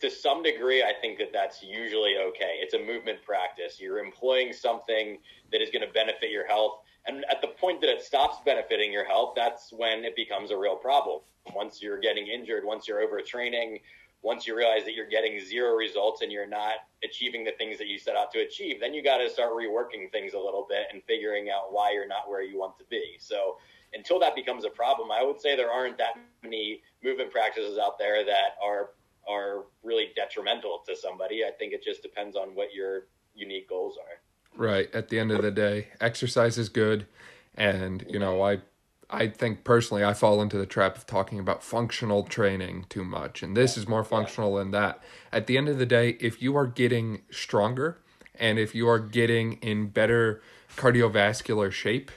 [0.00, 2.58] to some degree, I think that that's usually okay.
[2.60, 3.80] It's a movement practice.
[3.80, 5.18] You're employing something
[5.52, 6.80] that is going to benefit your health.
[7.06, 10.56] And at the point that it stops benefiting your health, that's when it becomes a
[10.56, 11.20] real problem.
[11.54, 13.80] Once you're getting injured, once you're overtraining,
[14.22, 17.86] once you realize that you're getting zero results and you're not achieving the things that
[17.86, 20.86] you set out to achieve, then you got to start reworking things a little bit
[20.92, 23.16] and figuring out why you're not where you want to be.
[23.18, 23.58] So
[23.94, 27.98] until that becomes a problem, I would say there aren't that many movement practices out
[27.98, 28.90] there that are
[29.28, 31.44] are really detrimental to somebody.
[31.44, 34.60] I think it just depends on what your unique goals are.
[34.60, 34.92] Right.
[34.94, 37.06] At the end of the day, exercise is good,
[37.54, 38.62] and you know, I
[39.10, 43.42] I think personally I fall into the trap of talking about functional training too much,
[43.42, 45.02] and this is more functional than that.
[45.32, 47.98] At the end of the day, if you are getting stronger
[48.34, 50.42] and if you are getting in better
[50.76, 52.10] cardiovascular shape,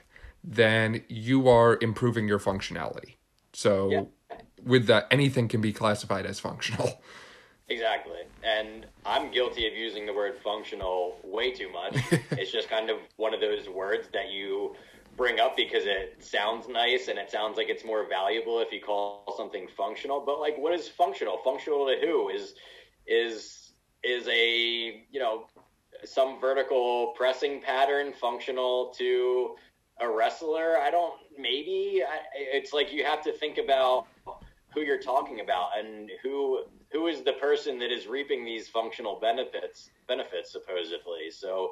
[0.43, 3.15] then you are improving your functionality.
[3.53, 4.03] So yeah.
[4.65, 7.01] With that, anything can be classified as functional.
[7.71, 8.19] Exactly.
[8.43, 11.95] And I'm guilty of using the word functional way too much.
[12.31, 14.75] it's just kind of one of those words that you
[15.15, 18.81] bring up because it sounds nice and it sounds like it's more valuable if you
[18.81, 20.19] call something functional.
[20.19, 21.37] But like what is functional?
[21.45, 22.29] Functional to who?
[22.29, 22.55] Is
[23.07, 23.71] is
[24.03, 25.45] is a, you know,
[26.03, 29.55] some vertical pressing pattern functional to
[30.01, 30.77] a wrestler?
[30.77, 34.07] I don't maybe I, it's like you have to think about
[34.73, 39.19] who you're talking about and who who is the person that is reaping these functional
[39.19, 41.29] benefits benefits supposedly.
[41.31, 41.71] So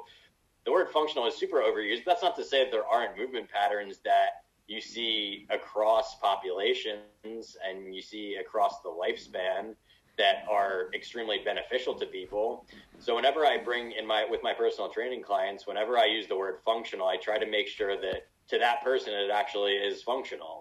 [0.64, 2.04] the word functional is super overused.
[2.04, 7.94] That's not to say that there aren't movement patterns that you see across populations and
[7.94, 9.74] you see across the lifespan
[10.18, 12.66] that are extremely beneficial to people.
[12.98, 16.36] So whenever i bring in my with my personal training clients whenever i use the
[16.36, 20.59] word functional i try to make sure that to that person it actually is functional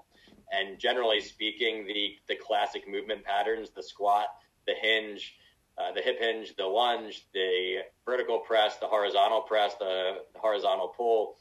[0.51, 4.27] and generally speaking, the the classic movement patterns, the squat,
[4.65, 5.35] the hinge,
[5.77, 10.89] uh, the hip hinge, the lunge, the vertical press, the horizontal press, the, the horizontal
[10.89, 11.37] pull.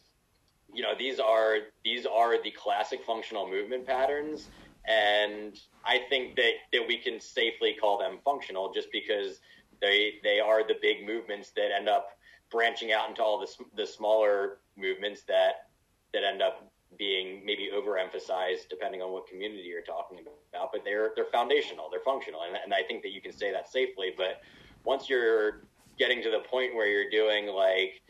[0.73, 4.49] You know, these are these are the classic functional movement patterns,
[4.87, 9.41] and I think that that we can safely call them functional just because
[9.81, 12.11] they they are the big movements that end up
[12.51, 15.69] branching out into all the the smaller movements that
[16.13, 16.68] that end up
[16.99, 20.19] being maybe overemphasized depending on what community you're talking
[20.53, 23.53] about, but they're they're foundational, they're functional, and, and I think that you can say
[23.53, 24.13] that safely.
[24.17, 24.41] But
[24.85, 25.63] once you're
[25.99, 28.03] getting to the point where you're doing like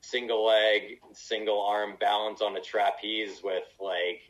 [0.00, 4.22] single leg, single arm balance on a trapeze with like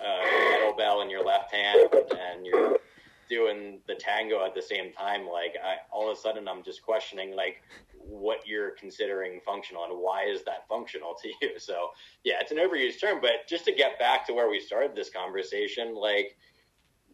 [0.00, 2.78] a kettlebell in your left hand, and you're
[3.28, 6.82] doing the tango at the same time, like I, all of a sudden I'm just
[6.82, 7.62] questioning like
[7.94, 11.58] what you're considering functional and why is that functional to you.
[11.58, 11.90] So
[12.24, 15.10] yeah, it's an overused term, but just to get back to where we started this
[15.10, 16.36] conversation, like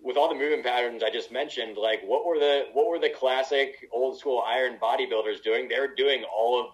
[0.02, 3.10] with all the movement patterns I just mentioned, like what were the what were the
[3.10, 5.68] classic old school iron bodybuilders doing?
[5.68, 6.66] They're doing all of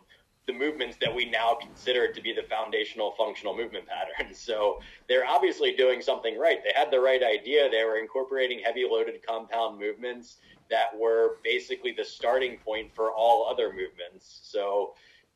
[0.50, 4.38] the movements that we now consider to be the foundational functional movement patterns.
[4.50, 6.58] So they're obviously doing something right.
[6.64, 7.70] They had the right idea.
[7.70, 10.38] They were incorporating heavy loaded compound movements
[10.70, 14.40] that were basically the starting point for all other movements.
[14.42, 14.94] So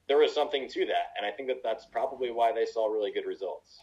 [0.08, 1.12] there was something to that.
[1.16, 3.82] And I think that that's probably why they saw really good results.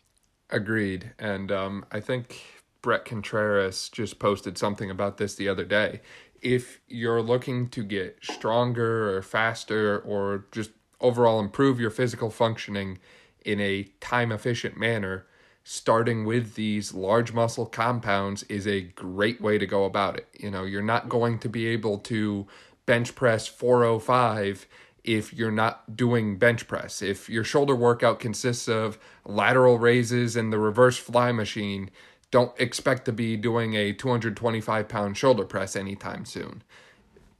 [0.49, 1.13] Agreed.
[1.17, 2.43] And um, I think
[2.81, 6.01] Bret Contreras just posted something about this the other day.
[6.41, 12.99] If you're looking to get stronger or faster or just overall improve your physical functioning
[13.43, 15.25] in a time efficient manner,
[15.63, 20.27] starting with these large muscle compounds is a great way to go about it.
[20.37, 22.47] You know, you're not going to be able to
[22.85, 24.67] bench press 405
[25.03, 27.01] if you're not doing bench press.
[27.01, 31.89] If your shoulder workout consists of lateral raises and the reverse fly machine,
[32.29, 36.63] don't expect to be doing a 225 pound shoulder press anytime soon.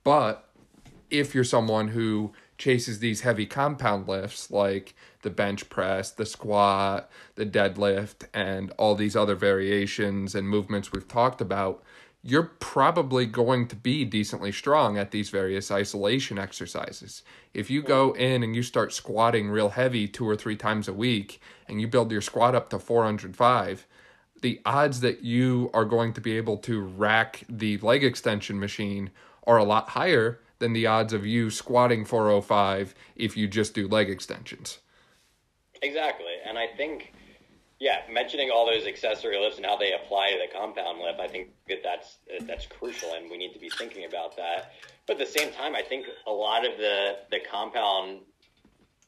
[0.03, 0.47] But
[1.09, 4.93] if you're someone who chases these heavy compound lifts like
[5.23, 11.07] the bench press, the squat, the deadlift, and all these other variations and movements we've
[11.07, 11.83] talked about,
[12.21, 17.23] you're probably going to be decently strong at these various isolation exercises.
[17.51, 20.93] If you go in and you start squatting real heavy two or three times a
[20.93, 23.87] week and you build your squat up to 405,
[24.43, 29.09] the odds that you are going to be able to rack the leg extension machine
[29.47, 33.89] are a lot higher than the odds of you squatting 405 if you just do
[33.89, 34.79] leg extensions.
[35.81, 36.35] Exactly.
[36.47, 37.13] And I think,
[37.79, 41.27] yeah, mentioning all those accessory lifts and how they apply to the compound lift, I
[41.27, 44.71] think that that's, that's crucial and we need to be thinking about that.
[45.07, 48.19] But at the same time, I think a lot of the, the compound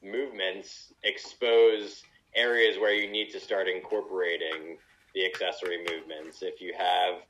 [0.02, 2.02] movements expose
[2.34, 4.76] areas where you need to start incorporating
[5.14, 6.42] the accessory movements.
[6.42, 7.22] If you have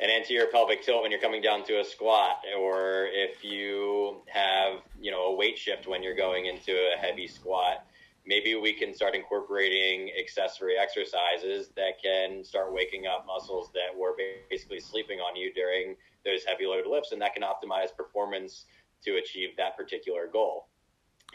[0.00, 4.80] an anterior pelvic tilt when you're coming down to a squat, or if you have,
[5.00, 7.86] you know, a weight shift when you're going into a heavy squat,
[8.26, 14.16] maybe we can start incorporating accessory exercises that can start waking up muscles that were
[14.50, 18.64] basically sleeping on you during those heavy load lifts, and that can optimize performance
[19.04, 20.68] to achieve that particular goal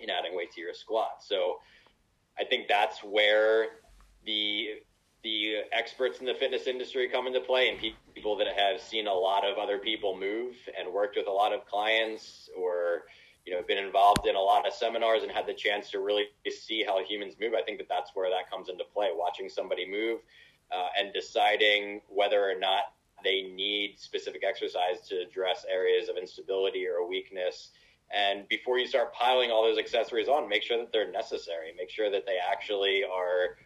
[0.02, 1.22] in adding weight to your squat.
[1.22, 1.60] So
[2.38, 3.68] I think that's where
[4.26, 4.82] the
[5.24, 7.80] the experts in the fitness industry come into play and
[8.16, 11.54] people that have seen a lot of other people move and worked with a lot
[11.54, 13.04] of clients or
[13.46, 16.26] you know been involved in a lot of seminars and had the chance to really
[16.50, 19.90] see how humans move i think that that's where that comes into play watching somebody
[19.90, 20.20] move
[20.72, 22.94] uh, and deciding whether or not
[23.24, 27.72] they need specific exercise to address areas of instability or weakness.
[28.14, 31.74] And before you start piling all those accessories on make sure that they're necessary.
[31.78, 33.58] Make sure that they actually are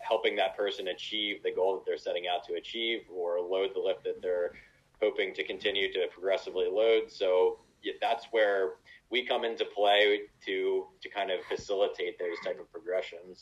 [0.00, 3.80] helping that person achieve the goal that they're setting out to achieve or load the
[3.80, 4.52] lift that they're
[5.00, 7.10] hoping to continue to progressively load.
[7.10, 8.74] So yeah, that's where
[9.10, 13.40] we come into play to to kind of facilitate those type of progressions.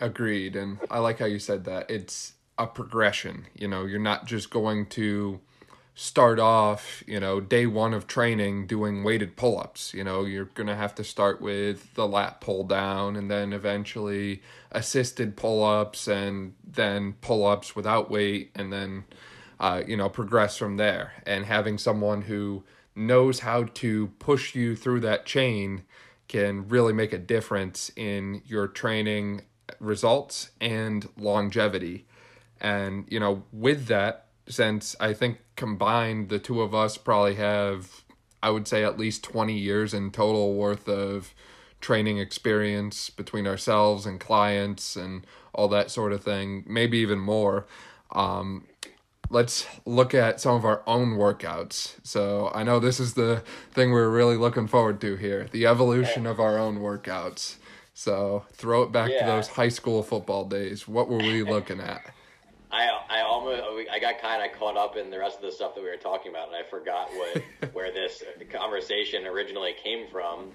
[0.00, 1.90] Agreed, and I like how you said that.
[1.90, 3.46] It's a progression.
[3.54, 5.40] You know, you're not just going to
[5.94, 9.92] start off, you know, day one of training doing weighted pull ups.
[9.92, 13.52] You know, you're going to have to start with the lat pull down and then
[13.52, 19.04] eventually assisted pull ups and then pull ups without weight and then,
[19.58, 21.12] uh, you know, progress from there.
[21.26, 22.64] And having someone who
[22.94, 25.82] knows how to push you through that chain
[26.28, 29.42] can really make a difference in your training
[29.80, 32.06] results and longevity.
[32.60, 38.04] And, you know, with that, since I think combined the two of us probably have,
[38.42, 41.34] I would say, at least 20 years in total worth of
[41.80, 47.66] training experience between ourselves and clients and all that sort of thing, maybe even more.
[48.12, 48.66] Um,
[49.30, 51.94] let's look at some of our own workouts.
[52.02, 56.26] So I know this is the thing we're really looking forward to here the evolution
[56.26, 57.56] of our own workouts.
[57.94, 59.20] So throw it back yeah.
[59.20, 60.88] to those high school football days.
[60.88, 62.02] What were we looking at?
[62.72, 65.74] I I almost I got kind of caught up in the rest of the stuff
[65.74, 70.52] that we were talking about, and I forgot what where this conversation originally came from.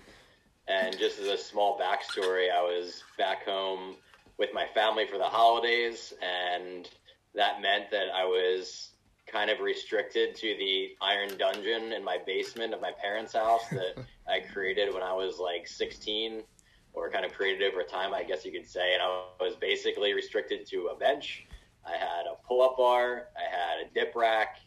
[0.67, 3.95] And just as a small backstory, I was back home
[4.37, 6.89] with my family for the holidays, and
[7.35, 8.89] that meant that I was
[9.27, 14.03] kind of restricted to the iron dungeon in my basement of my parents' house that
[14.27, 16.43] I created when I was like 16
[16.93, 18.93] or kind of created over time, I guess you could say.
[18.93, 21.45] And I was basically restricted to a bench.
[21.85, 24.57] I had a pull up bar, I had a dip rack,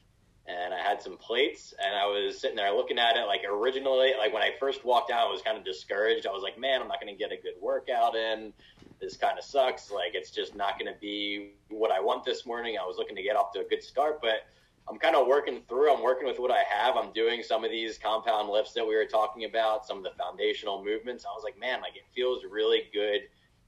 [0.47, 1.75] and I had some plates.
[1.85, 5.11] And I was sitting there looking at it like originally, like when I first walked
[5.11, 6.27] out, I was kind of discouraged.
[6.27, 8.53] I was like, man, I'm not going to get a good workout in
[9.01, 9.91] this kind of sucks.
[9.91, 12.79] Like it's just not going to be what I want this morning.
[12.81, 14.47] I was looking to get off to a good start, but
[14.89, 15.93] I'm kind of working through.
[15.93, 16.97] I'm working with what I have.
[16.97, 20.12] I'm doing some of these compound lifts that we were talking about, some of the
[20.19, 21.27] foundational movements.
[21.27, 23.23] I was like, man, like it feels really good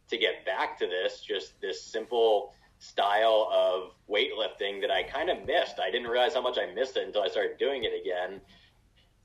[0.09, 5.47] to get back to this, just this simple style of weightlifting that I kind of
[5.47, 5.79] missed.
[5.79, 8.41] I didn't realize how much I missed it until I started doing it again.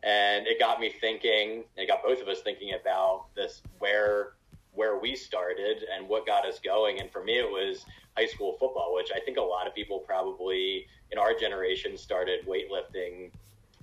[0.04, 4.34] And it got me thinking, it got both of us thinking about this where
[4.74, 7.00] where we started and what got us going.
[7.00, 7.86] And for me, it was
[8.18, 12.46] high school football, which I think a lot of people probably in our generation started
[12.46, 13.32] weightlifting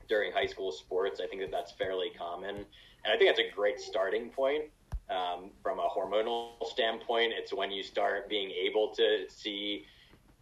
[0.07, 1.18] during high school sports.
[1.25, 2.57] I think that that's fairly common.
[2.57, 4.64] And I think that's a great starting point.
[5.12, 9.84] Um, from a hormonal standpoint, it's when you start being able to see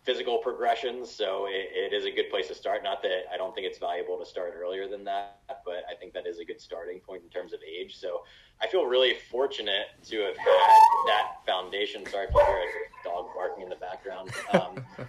[0.05, 1.11] physical progressions.
[1.11, 2.83] So it, it is a good place to start.
[2.83, 6.13] Not that I don't think it's valuable to start earlier than that, but I think
[6.15, 7.99] that is a good starting point in terms of age.
[7.99, 8.23] So
[8.63, 12.07] I feel really fortunate to have had that foundation.
[12.07, 14.31] Sorry if you hear a dog barking in the background.
[14.53, 14.85] Um,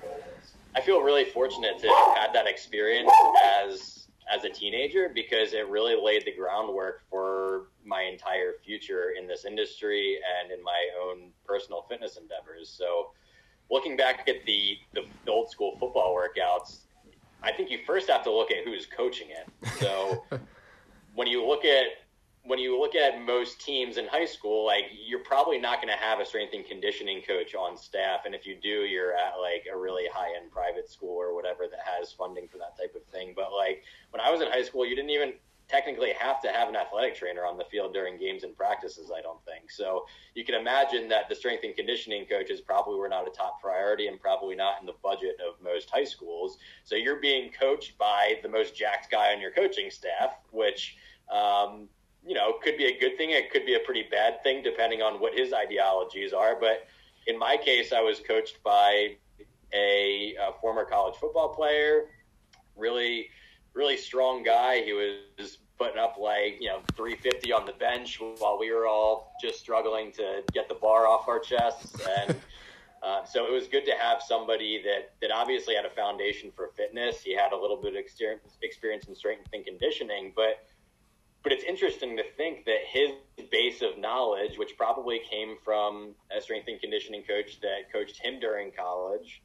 [0.76, 3.12] I feel really fortunate to have had that experience
[3.44, 4.01] as
[4.32, 9.46] as a teenager because it really laid the groundwork for my entire future in this
[9.46, 12.70] industry and in my own personal fitness endeavors.
[12.70, 13.12] So
[13.70, 16.80] looking back at the, the, old school football workouts,
[17.44, 19.70] I think you first have to look at who's coaching it.
[19.80, 20.24] So
[21.16, 21.88] when you look at
[22.44, 26.04] when you look at most teams in high school, like you're probably not going to
[26.04, 29.68] have a strength and conditioning coach on staff, and if you do, you're at like
[29.72, 33.04] a really high end private school or whatever that has funding for that type of
[33.12, 33.34] thing.
[33.36, 35.34] But like when I was in high school, you didn't even
[35.72, 39.22] technically have to have an athletic trainer on the field during games and practices, I
[39.22, 39.72] don't think.
[39.72, 43.62] So you can imagine that the strength and conditioning coaches probably were not a top
[43.62, 46.58] priority and probably not in the budget of most high schools.
[46.84, 50.98] So you're being coached by the most jacked guy on your coaching staff, which,
[51.32, 51.88] um,
[52.26, 53.32] you know, could be a good thing.
[53.32, 56.56] It could be a pretty bad thing depending on what his ideologies are.
[56.60, 56.88] But
[57.28, 59.16] in my case, I was coached by
[59.74, 62.06] a, a former college football player,
[62.76, 63.30] really
[63.74, 64.82] really strong guy.
[64.84, 69.34] He was putting up like you know 350 on the bench while we were all
[69.42, 72.36] just struggling to get the bar off our chests and
[73.04, 76.70] uh, so it was good to have somebody that that obviously had a foundation for
[76.78, 80.64] fitness he had a little bit of experience experience in strength and conditioning but
[81.44, 83.12] but it's interesting to think that his
[83.52, 88.40] base of knowledge which probably came from a strength and conditioning coach that coached him
[88.40, 89.42] during college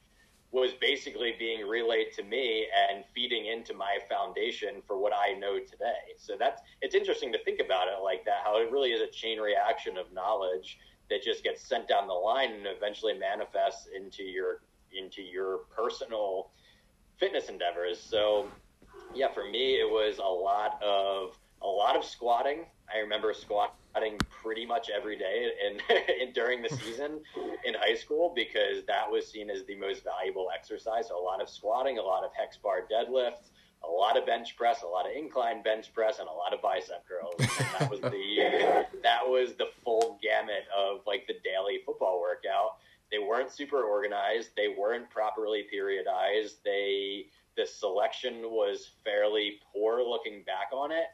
[0.53, 5.59] was basically being relayed to me and feeding into my foundation for what I know
[5.59, 6.14] today.
[6.16, 9.11] So that's it's interesting to think about it like that, how it really is a
[9.11, 10.78] chain reaction of knowledge
[11.11, 14.62] that just gets sent down the line and eventually manifests into your
[14.97, 16.51] into your personal
[17.18, 18.01] fitness endeavors.
[18.01, 18.47] So
[19.14, 21.36] yeah, for me it was a lot of
[21.66, 25.80] a lot of squatting I remember squatting pretty much every day in,
[26.28, 27.20] in during the season
[27.64, 31.08] in high school because that was seen as the most valuable exercise.
[31.08, 33.50] So a lot of squatting, a lot of hex bar deadlifts,
[33.84, 36.62] a lot of bench press, a lot of incline bench press, and a lot of
[36.62, 37.34] bicep curls.
[37.38, 42.78] And that was the that was the full gamut of like the daily football workout.
[43.10, 44.50] They weren't super organized.
[44.56, 46.54] They weren't properly periodized.
[46.64, 51.06] They the selection was fairly poor looking back on it.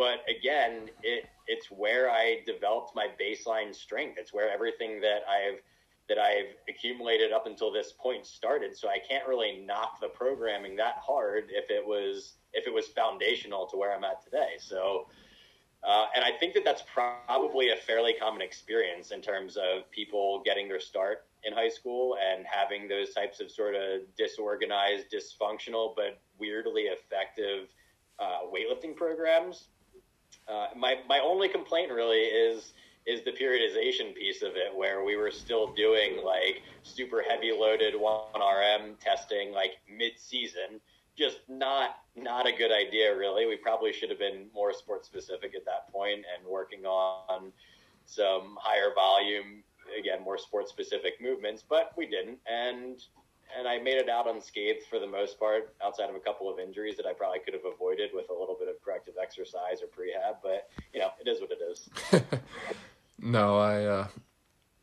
[0.00, 4.16] But again, it it's where I developed my baseline strength.
[4.16, 5.60] It's where everything that I've
[6.08, 8.74] that I've accumulated up until this point started.
[8.74, 12.86] So I can't really knock the programming that hard if it was if it was
[12.86, 14.52] foundational to where I'm at today.
[14.58, 15.08] So,
[15.86, 20.40] uh, and I think that that's probably a fairly common experience in terms of people
[20.46, 25.94] getting their start in high school and having those types of sort of disorganized, dysfunctional,
[25.94, 27.68] but weirdly effective
[28.18, 29.68] uh, weightlifting programs.
[30.50, 32.72] Uh, my my only complaint really is
[33.06, 37.94] is the periodization piece of it where we were still doing like super heavy loaded
[37.94, 40.80] 1RM testing like mid season
[41.16, 43.46] just not not a good idea really.
[43.46, 47.52] We probably should have been more sport specific at that point and working on
[48.06, 49.62] some higher volume
[49.98, 52.38] again more sport specific movements but we didn't.
[52.50, 53.02] And
[53.58, 56.58] and I made it out unscathed for the most part, outside of a couple of
[56.58, 59.86] injuries that I probably could have avoided with a little bit of corrective exercise or
[59.86, 60.36] prehab.
[60.42, 61.88] But you know, it is what it is.
[63.18, 64.06] no, I uh,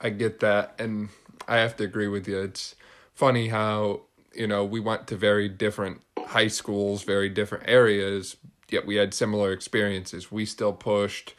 [0.02, 1.10] I get that, and
[1.48, 2.40] I have to agree with you.
[2.42, 2.76] It's
[3.14, 4.02] funny how
[4.34, 8.38] you know we went to very different high schools, very different areas,
[8.70, 10.32] yet we had similar experiences.
[10.32, 11.34] We still pushed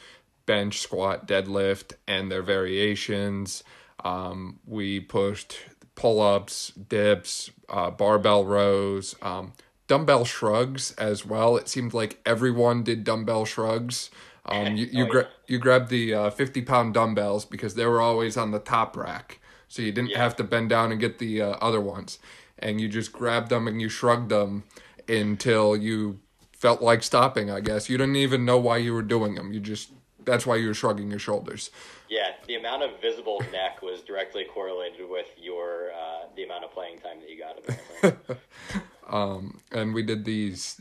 [0.47, 3.63] bench, squat, deadlift, and their variations.
[4.03, 5.59] Um, we pushed
[5.99, 9.53] pull ups, dips, uh, barbell rows, um,
[9.89, 11.57] dumbbell shrugs as well.
[11.57, 14.09] It seemed like everyone did dumbbell shrugs.
[14.47, 18.01] Um, you you, oh, gra- you grabbed the uh, 50 pound dumbbells because they were
[18.01, 19.41] always on the top rack.
[19.67, 20.19] So you didn't yeah.
[20.19, 22.21] have to bend down and get the uh, other ones.
[22.61, 24.63] And you just grabbed them and you shrugged them
[25.09, 26.21] until you
[26.53, 27.91] felt like stopping, I guess.
[27.91, 29.53] You didn't even know why you were doing them.
[29.53, 29.91] You just,
[30.25, 31.71] that's why you were shrugging your shoulders.
[32.09, 36.73] Yeah, the amount of visible neck was directly correlated with your uh, the amount of
[36.73, 37.59] playing time that you got.
[37.59, 37.88] Apparently.
[39.09, 40.81] um, and we did these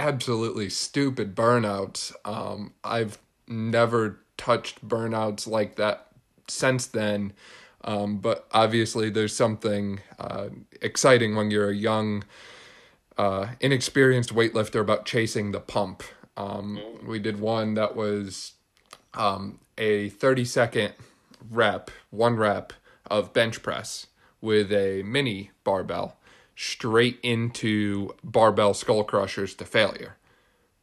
[0.00, 2.12] absolutely stupid burnouts.
[2.24, 6.06] Um, I've never touched burnouts like that
[6.48, 7.34] since then.
[7.82, 10.48] Um, but obviously, there's something uh,
[10.82, 12.24] exciting when you're a young,
[13.16, 16.02] uh, inexperienced weightlifter about chasing the pump.
[16.36, 17.08] Um, mm-hmm.
[17.08, 18.52] we did one that was
[19.14, 20.94] um, a 30 second
[21.50, 22.72] rep, one rep
[23.10, 24.06] of bench press
[24.40, 26.16] with a mini barbell
[26.62, 30.18] straight into barbell skull crushers to failure.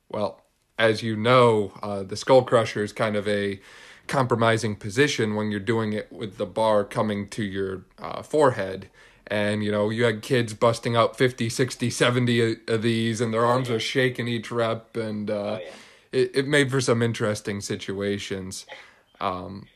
[0.10, 0.42] Well,
[0.80, 3.60] as you know, uh, the skull crusher is kind of a
[4.08, 8.90] compromising position when you're doing it with the bar coming to your uh, forehead.
[9.28, 13.46] And, you know, you had kids busting out 50, 60, 70 of these, and their
[13.46, 14.98] arms are shaking each rep.
[14.98, 15.70] And uh, oh, yeah.
[16.12, 18.66] it, it made for some interesting situations.
[19.22, 19.68] Um,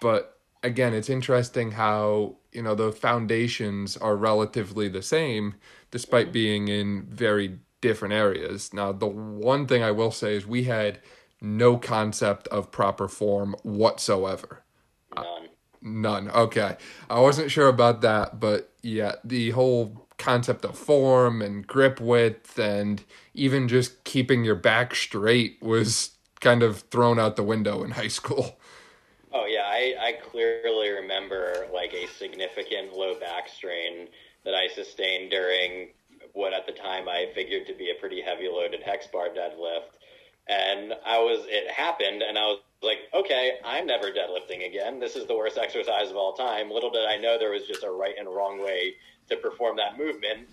[0.00, 5.54] but again, it's interesting how you know the foundations are relatively the same
[5.90, 6.32] despite mm-hmm.
[6.32, 8.72] being in very different areas.
[8.72, 11.00] Now, the one thing I will say is we had
[11.40, 14.62] no concept of proper form whatsoever.
[15.14, 15.24] None.
[15.24, 15.46] Uh,
[15.82, 16.30] none.
[16.30, 16.76] Okay.
[17.08, 22.58] I wasn't sure about that, but yeah, the whole concept of form and grip width
[22.58, 27.92] and even just keeping your back straight was kind of thrown out the window in
[27.92, 28.58] high school.
[29.32, 30.59] Oh yeah, I, I clearly remember like a
[32.20, 34.06] significant low back strain
[34.44, 35.88] that I sustained during
[36.32, 39.90] what at the time I figured to be a pretty heavy loaded hex bar deadlift.
[40.48, 44.98] And I was, it happened, and I was like, okay, I'm never deadlifting again.
[44.98, 46.70] This is the worst exercise of all time.
[46.70, 48.94] Little did I know there was just a right and wrong way
[49.28, 50.48] to perform that movement.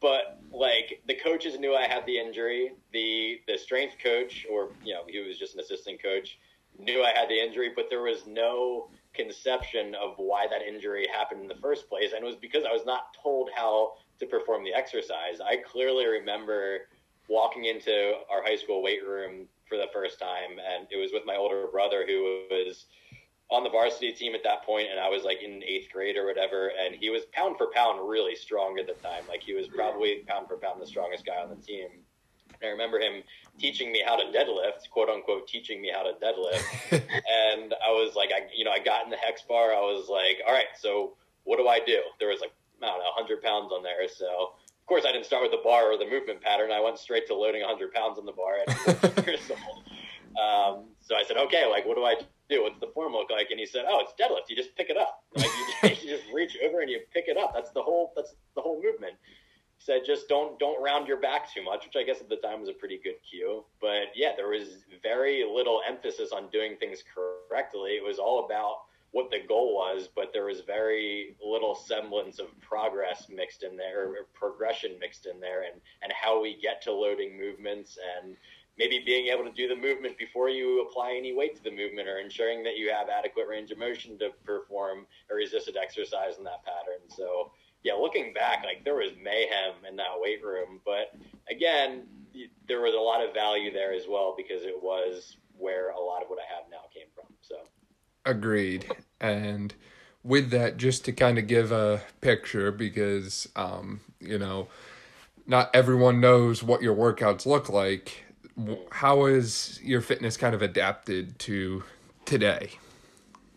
[0.00, 2.72] But like the coaches knew I had the injury.
[2.92, 6.38] The the strength coach, or you know, he was just an assistant coach,
[6.78, 8.88] knew I had the injury, but there was no
[9.22, 12.12] conception of why that injury happened in the first place.
[12.14, 15.40] And it was because I was not told how to perform the exercise.
[15.44, 16.88] I clearly remember
[17.28, 21.22] walking into our high school weight room for the first time, and it was with
[21.24, 22.86] my older brother who was
[23.50, 26.26] on the varsity team at that point, and I was like in eighth grade or
[26.26, 29.24] whatever, and he was pound for pound really strong at the time.
[29.28, 31.88] Like he was probably pound for pound the strongest guy on the team.
[32.62, 33.22] I remember him
[33.58, 36.92] teaching me how to deadlift, quote unquote, teaching me how to deadlift.
[36.92, 39.72] and I was like, I, you know, I got in the hex bar.
[39.72, 42.00] I was like, all right, so what do I do?
[42.18, 42.52] There was like,
[42.82, 44.06] I don't know, 100 pounds on there.
[44.08, 46.70] So, of course, I didn't start with the bar or the movement pattern.
[46.70, 49.84] I went straight to loading 100 pounds on the bar at years old.
[50.38, 52.16] Um, so I said, okay, like, what do I
[52.50, 52.62] do?
[52.62, 53.48] What's the form look like?
[53.50, 54.50] And he said, "Oh, it's deadlift.
[54.50, 55.22] You just pick it up.
[55.34, 57.52] Like you, you just reach over and you pick it up.
[57.54, 58.12] That's the whole.
[58.16, 59.14] That's the whole movement."
[59.82, 62.60] Said, "Just don't don't round your back too much," which I guess at the time
[62.60, 63.64] was a pretty good cue.
[63.80, 67.92] But yeah, there was very little emphasis on doing things correctly.
[67.92, 72.48] It was all about what the goal was, but there was very little semblance of
[72.60, 77.38] progress mixed in there, progression mixed in there, and and how we get to loading
[77.38, 78.36] movements and
[78.76, 82.06] maybe being able to do the movement before you apply any weight to the movement
[82.06, 86.44] or ensuring that you have adequate range of motion to perform a resisted exercise in
[86.44, 87.00] that pattern.
[87.08, 87.50] So
[87.82, 91.14] yeah, looking back, like there was mayhem in that weight room, but
[91.50, 92.02] again,
[92.68, 96.22] there was a lot of value there as well because it was where a lot
[96.22, 97.26] of what I have now came from.
[97.42, 97.56] So
[98.24, 98.86] agreed.
[99.20, 99.74] And
[100.22, 104.68] with that, just to kind of give a picture, because um, you know,
[105.46, 108.24] not everyone knows what your workouts look like
[108.90, 111.84] how is your fitness kind of adapted to
[112.24, 112.70] today?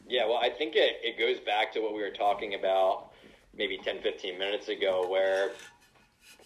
[0.07, 3.12] Yeah, well, I think it, it goes back to what we were talking about
[3.55, 5.51] maybe 10, 15 minutes ago, where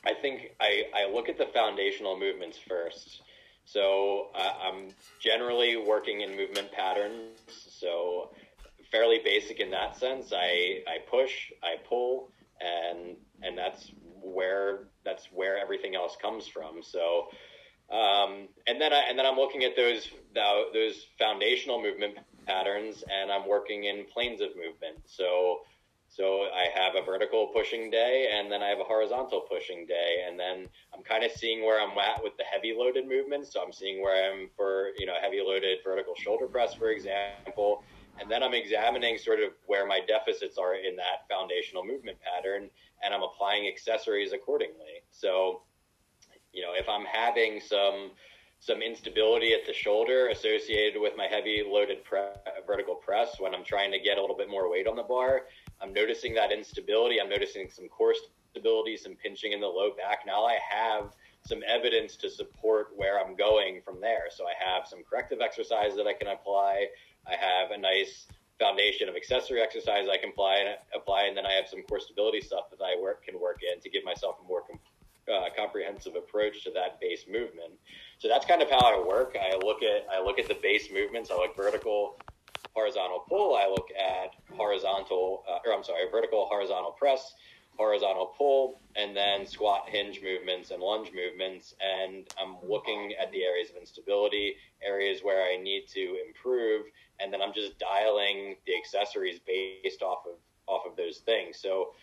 [0.06, 3.22] I think I, I look at the foundational movements first.
[3.66, 4.90] So uh, I'm
[5.20, 7.40] generally working in movement patterns.
[7.50, 8.32] So
[8.92, 10.32] fairly basic in that sense.
[10.34, 12.32] I, I push, I pull,
[12.62, 13.92] and and that's
[14.22, 16.82] where that's where everything else comes from.
[16.82, 17.28] So
[17.90, 20.10] um, and then I, and then I'm looking at those
[20.74, 25.00] those foundational movement patterns, and I'm working in planes of movement.
[25.06, 25.60] So
[26.18, 30.26] so I have a vertical pushing day, and then I have a horizontal pushing day,
[30.28, 33.54] and then I'm kind of seeing where I'm at with the heavy loaded movements.
[33.54, 36.90] So I'm seeing where I am for you know heavy loaded vertical shoulder press, for
[36.90, 37.84] example,
[38.20, 42.68] and then I'm examining sort of where my deficits are in that foundational movement pattern,
[43.04, 45.04] and I'm applying accessories accordingly.
[45.12, 45.62] So
[46.52, 48.10] you know, if I'm having some
[48.60, 52.22] some instability at the shoulder associated with my heavy loaded pre-
[52.66, 55.44] vertical press when I'm trying to get a little bit more weight on the bar,
[55.82, 57.22] I'm noticing that instability.
[57.22, 58.16] I'm noticing some core
[58.52, 60.20] stability, some pinching in the low back.
[60.26, 61.14] Now I have
[61.46, 64.26] some evidence to support where I'm going from there.
[64.30, 66.88] So I have some corrective exercise that I can apply.
[67.28, 68.28] I have a nice
[68.60, 72.00] foundation of accessory exercise I can apply and apply, and then I have some core
[72.00, 74.92] stability stuff that I work can work in to give myself a more complete
[75.32, 77.74] uh, comprehensive approach to that base movement.
[78.18, 79.36] So that's kind of how I work.
[79.40, 81.30] I look at I look at the base movements.
[81.32, 82.18] I look vertical,
[82.74, 83.56] horizontal pull.
[83.56, 87.34] I look at horizontal, uh, or I'm sorry, vertical horizontal press,
[87.78, 91.76] horizontal pull, and then squat hinge movements and lunge movements.
[91.82, 96.86] And I'm looking at the areas of instability, areas where I need to improve,
[97.20, 100.38] and then I'm just dialing the accessories based off of
[100.68, 101.58] off of those things.
[101.58, 101.94] So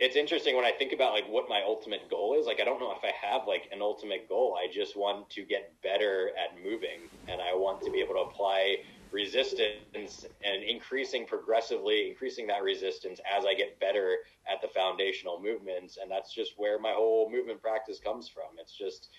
[0.00, 2.46] it's interesting when I think about like what my ultimate goal is.
[2.46, 4.56] Like I don't know if I have like an ultimate goal.
[4.60, 8.20] I just want to get better at moving and I want to be able to
[8.20, 8.78] apply
[9.14, 14.16] resistance and increasing progressively increasing that resistance as I get better
[14.52, 18.58] at the foundational movements and that's just where my whole movement practice comes from.
[18.58, 19.10] It's just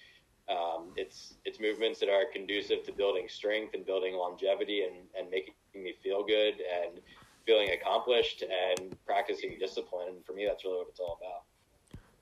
[0.50, 5.30] um, it's it's movements that are conducive to building strength and building longevity and, and
[5.32, 7.00] making me feel good and
[7.46, 10.10] feeling accomplished and practicing discipline.
[10.10, 11.44] And for me, that's really what it's all about.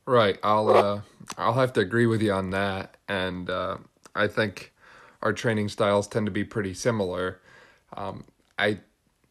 [0.06, 0.38] Right.
[0.44, 1.02] I'll uh,
[1.38, 3.78] I'll have to agree with you on that, and uh,
[4.16, 4.74] I think
[5.22, 7.40] our training styles tend to be pretty similar.
[7.96, 8.26] Um,
[8.58, 8.80] I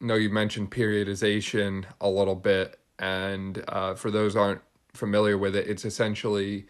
[0.01, 5.69] know you mentioned periodization a little bit, and uh, for those aren't familiar with it,
[5.69, 6.67] it's essentially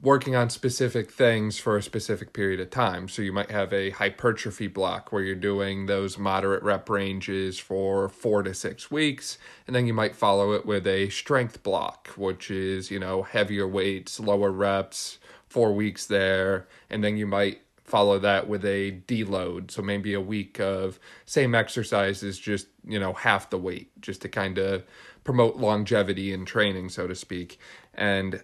[0.00, 3.08] working on specific things for a specific period of time.
[3.08, 8.08] So you might have a hypertrophy block where you're doing those moderate rep ranges for
[8.08, 9.38] four to six weeks.
[9.66, 13.66] And then you might follow it with a strength block, which is, you know, heavier
[13.66, 16.68] weights, lower reps, four weeks there.
[16.88, 19.70] And then you might follow that with a deload.
[19.70, 24.28] So maybe a week of same exercises, just, you know, half the weight, just to
[24.28, 24.84] kind of
[25.24, 27.58] promote longevity in training, so to speak.
[27.94, 28.42] And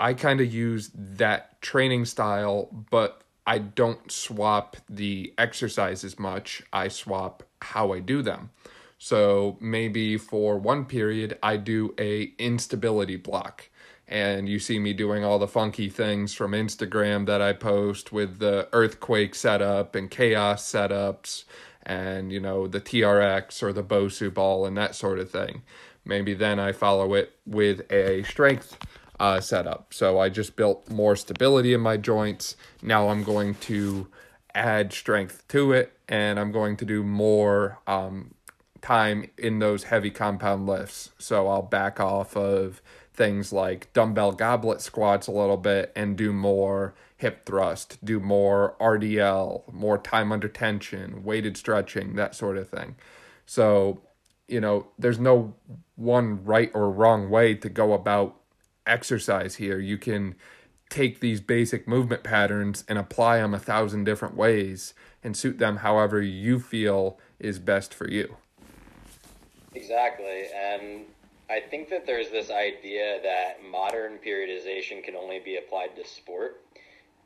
[0.00, 6.62] I kind of use that training style, but I don't swap the exercises much.
[6.72, 8.50] I swap how I do them.
[8.98, 13.68] So maybe for one period I do a instability block
[14.08, 18.38] and you see me doing all the funky things from Instagram that I post with
[18.38, 21.44] the earthquake setup and chaos setups
[21.82, 25.62] and you know the TRX or the Bosu ball and that sort of thing.
[26.04, 28.78] Maybe then I follow it with a strength
[29.18, 29.92] uh, setup.
[29.92, 32.56] So I just built more stability in my joints.
[32.82, 34.06] Now I'm going to
[34.54, 38.34] add strength to it and I'm going to do more um,
[38.80, 41.10] time in those heavy compound lifts.
[41.18, 42.80] So I'll back off of
[43.16, 48.76] things like dumbbell goblet squats a little bit and do more hip thrust, do more
[48.78, 52.94] RDL, more time under tension, weighted stretching, that sort of thing.
[53.46, 54.02] So,
[54.48, 55.54] you know, there's no
[55.96, 58.36] one right or wrong way to go about
[58.86, 59.78] exercise here.
[59.78, 60.34] You can
[60.90, 64.94] take these basic movement patterns and apply them a thousand different ways
[65.24, 68.36] and suit them however you feel is best for you.
[69.74, 70.44] Exactly.
[70.54, 71.06] And
[71.48, 76.62] I think that there's this idea that modern periodization can only be applied to sport.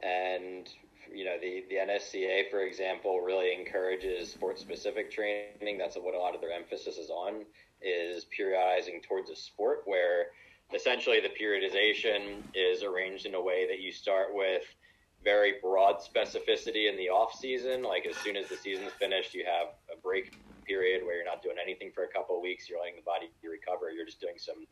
[0.03, 0.69] And,
[1.13, 5.79] you know, the, the NSCA, for example, really encourages sport specific training.
[5.79, 7.47] That's what a lot of their emphasis is on,
[7.81, 10.27] is periodizing towards a sport where
[10.75, 14.63] essentially the periodization is arranged in a way that you start with
[15.25, 17.83] very broad specificity in the off season.
[17.83, 20.37] Like as soon as the season's finished, you have a break
[20.71, 22.69] period where you're not doing anything for a couple of weeks.
[22.69, 23.91] You're letting the body recover.
[23.91, 24.67] You're just doing some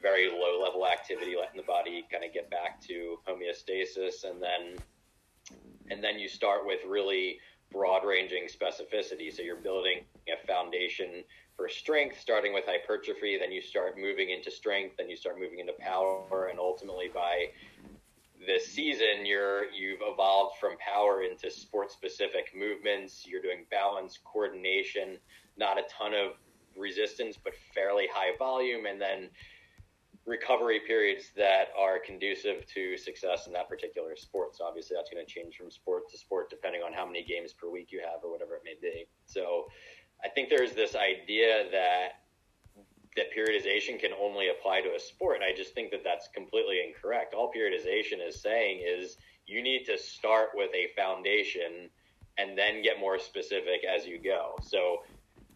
[0.00, 4.62] very low level activity, letting the body kind of get back to homeostasis, and then
[5.90, 7.38] and then you start with really
[7.70, 9.34] broad ranging specificity.
[9.34, 11.22] So you're building a foundation
[11.56, 13.38] for strength, starting with hypertrophy.
[13.38, 14.96] Then you start moving into strength.
[14.98, 17.50] Then you start moving into power, and ultimately by
[18.46, 23.26] this season you're you've evolved from power into sport specific movements.
[23.26, 25.18] You're doing balance coordination
[25.58, 26.32] not a ton of
[26.76, 29.28] resistance but fairly high volume and then
[30.26, 34.56] recovery periods that are conducive to success in that particular sport.
[34.56, 37.52] So obviously that's going to change from sport to sport depending on how many games
[37.52, 39.06] per week you have or whatever it may be.
[39.26, 39.66] So
[40.24, 42.25] i think there's this idea that
[43.16, 45.36] that periodization can only apply to a sport.
[45.36, 47.34] And I just think that that's completely incorrect.
[47.34, 51.90] All periodization is saying is you need to start with a foundation
[52.38, 54.56] and then get more specific as you go.
[54.62, 54.98] So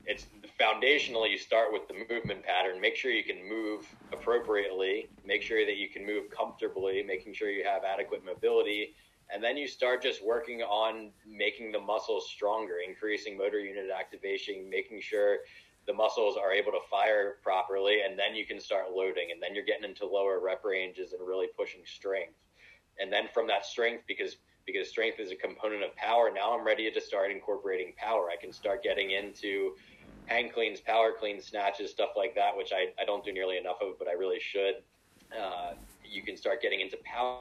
[0.07, 0.27] it's
[0.59, 5.67] foundationally you start with the movement pattern make sure you can move appropriately make sure
[5.67, 8.95] that you can move comfortably making sure you have adequate mobility
[9.33, 14.69] and then you start just working on making the muscles stronger increasing motor unit activation
[14.71, 15.39] making sure
[15.87, 19.55] the muscles are able to fire properly, and then you can start loading, and then
[19.55, 22.35] you're getting into lower rep ranges and really pushing strength.
[22.99, 26.65] And then from that strength, because because strength is a component of power, now I'm
[26.65, 28.29] ready to start incorporating power.
[28.31, 29.75] I can start getting into
[30.27, 33.79] hang cleans, power cleans, snatches, stuff like that, which I, I don't do nearly enough
[33.81, 34.77] of, but I really should.
[35.37, 35.73] Uh,
[36.05, 37.41] you can start getting into power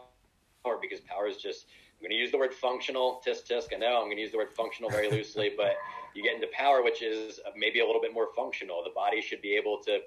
[0.81, 1.67] because power is just
[1.99, 3.73] I'm going to use the word functional, tisk tisk.
[3.73, 5.75] I know I'm going to use the word functional very loosely, but
[6.13, 8.83] you get into power, which is maybe a little bit more functional.
[8.83, 9.99] The body should be able to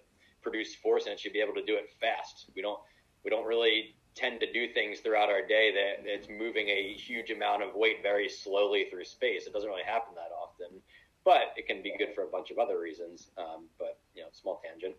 [0.43, 2.51] produce force and it should be able to do it fast.
[2.55, 2.79] We don't
[3.25, 7.31] we don't really tend to do things throughout our day that it's moving a huge
[7.31, 9.47] amount of weight very slowly through space.
[9.47, 10.81] It doesn't really happen that often,
[11.25, 13.31] but it can be good for a bunch of other reasons.
[13.39, 14.97] Um, but you know, small tangent.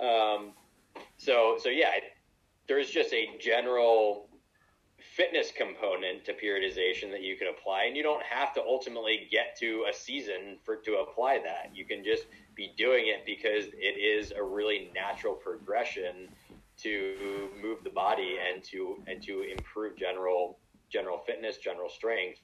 [0.00, 0.52] Um,
[1.16, 1.90] so so yeah,
[2.68, 4.29] there's just a general
[5.16, 9.56] fitness component to periodization that you can apply and you don't have to ultimately get
[9.58, 11.70] to a season for to apply that.
[11.74, 16.28] You can just be doing it because it is a really natural progression
[16.78, 20.58] to move the body and to and to improve general
[20.90, 22.40] general fitness general strength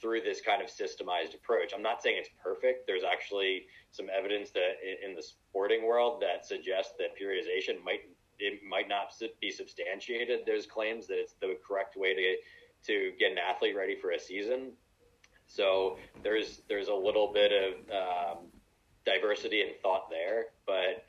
[0.00, 1.72] through this kind of systemized approach.
[1.74, 2.86] I'm not saying it's perfect.
[2.86, 8.00] There's actually some evidence that in the sporting world that suggests that periodization might
[8.40, 10.40] it might not be substantiated.
[10.46, 12.36] There's claims that it's the correct way to
[12.86, 14.72] to get an athlete ready for a season.
[15.46, 18.38] So there's there's a little bit of um,
[19.04, 21.04] diversity in thought there, but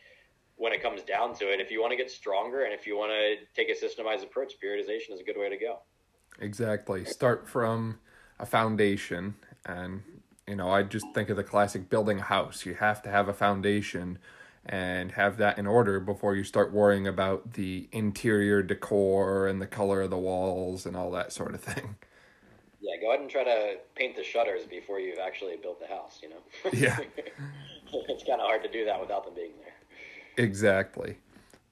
[0.58, 2.98] when it comes down to it, if you want to get stronger and if you
[2.98, 5.80] want to take a systemized approach, periodization is a good way to go.
[6.40, 7.04] Exactly.
[7.06, 8.00] Start from
[8.40, 10.02] a foundation, and
[10.48, 12.66] you know, I just think of the classic building a house.
[12.66, 14.20] You have to have a foundation
[14.66, 19.68] and have that in order before you start worrying about the interior decor and the
[19.68, 21.96] color of the walls and all that sort of thing.
[22.80, 26.20] Yeah, go ahead and try to paint the shutters before you've actually built the house,
[26.22, 26.42] you know?
[26.74, 26.98] Yeah.
[27.94, 30.44] it's kind of hard to do that without them being there.
[30.44, 31.18] Exactly.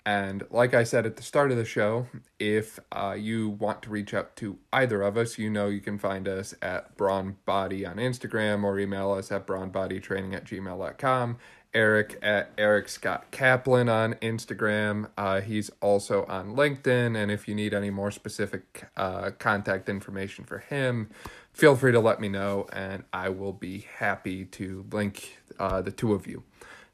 [0.05, 2.07] And like I said at the start of the show,
[2.39, 5.99] if uh, you want to reach out to either of us, you know you can
[5.99, 11.37] find us at Brawn Body on Instagram or email us at brawnbodytraining at gmail.com.
[11.73, 15.09] Eric at Eric Scott Kaplan on Instagram.
[15.17, 17.15] Uh, he's also on LinkedIn.
[17.15, 21.09] And if you need any more specific uh, contact information for him,
[21.53, 25.91] feel free to let me know, and I will be happy to link uh, the
[25.91, 26.43] two of you.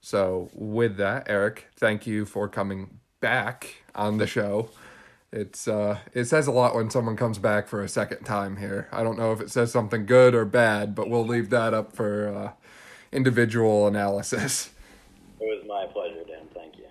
[0.01, 4.69] So, with that, Eric, thank you for coming back on the show.
[5.31, 8.87] It's uh, it says a lot when someone comes back for a second time here.
[8.91, 11.93] I don't know if it says something good or bad, but we'll leave that up
[11.93, 12.51] for uh,
[13.15, 14.71] individual analysis.
[15.37, 16.47] It was my pleasure, Dan.
[16.53, 16.85] Thank you.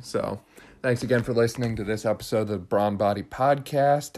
[0.00, 0.40] So,
[0.82, 4.12] thanks again for listening to this episode of the Brawn Body Podcast.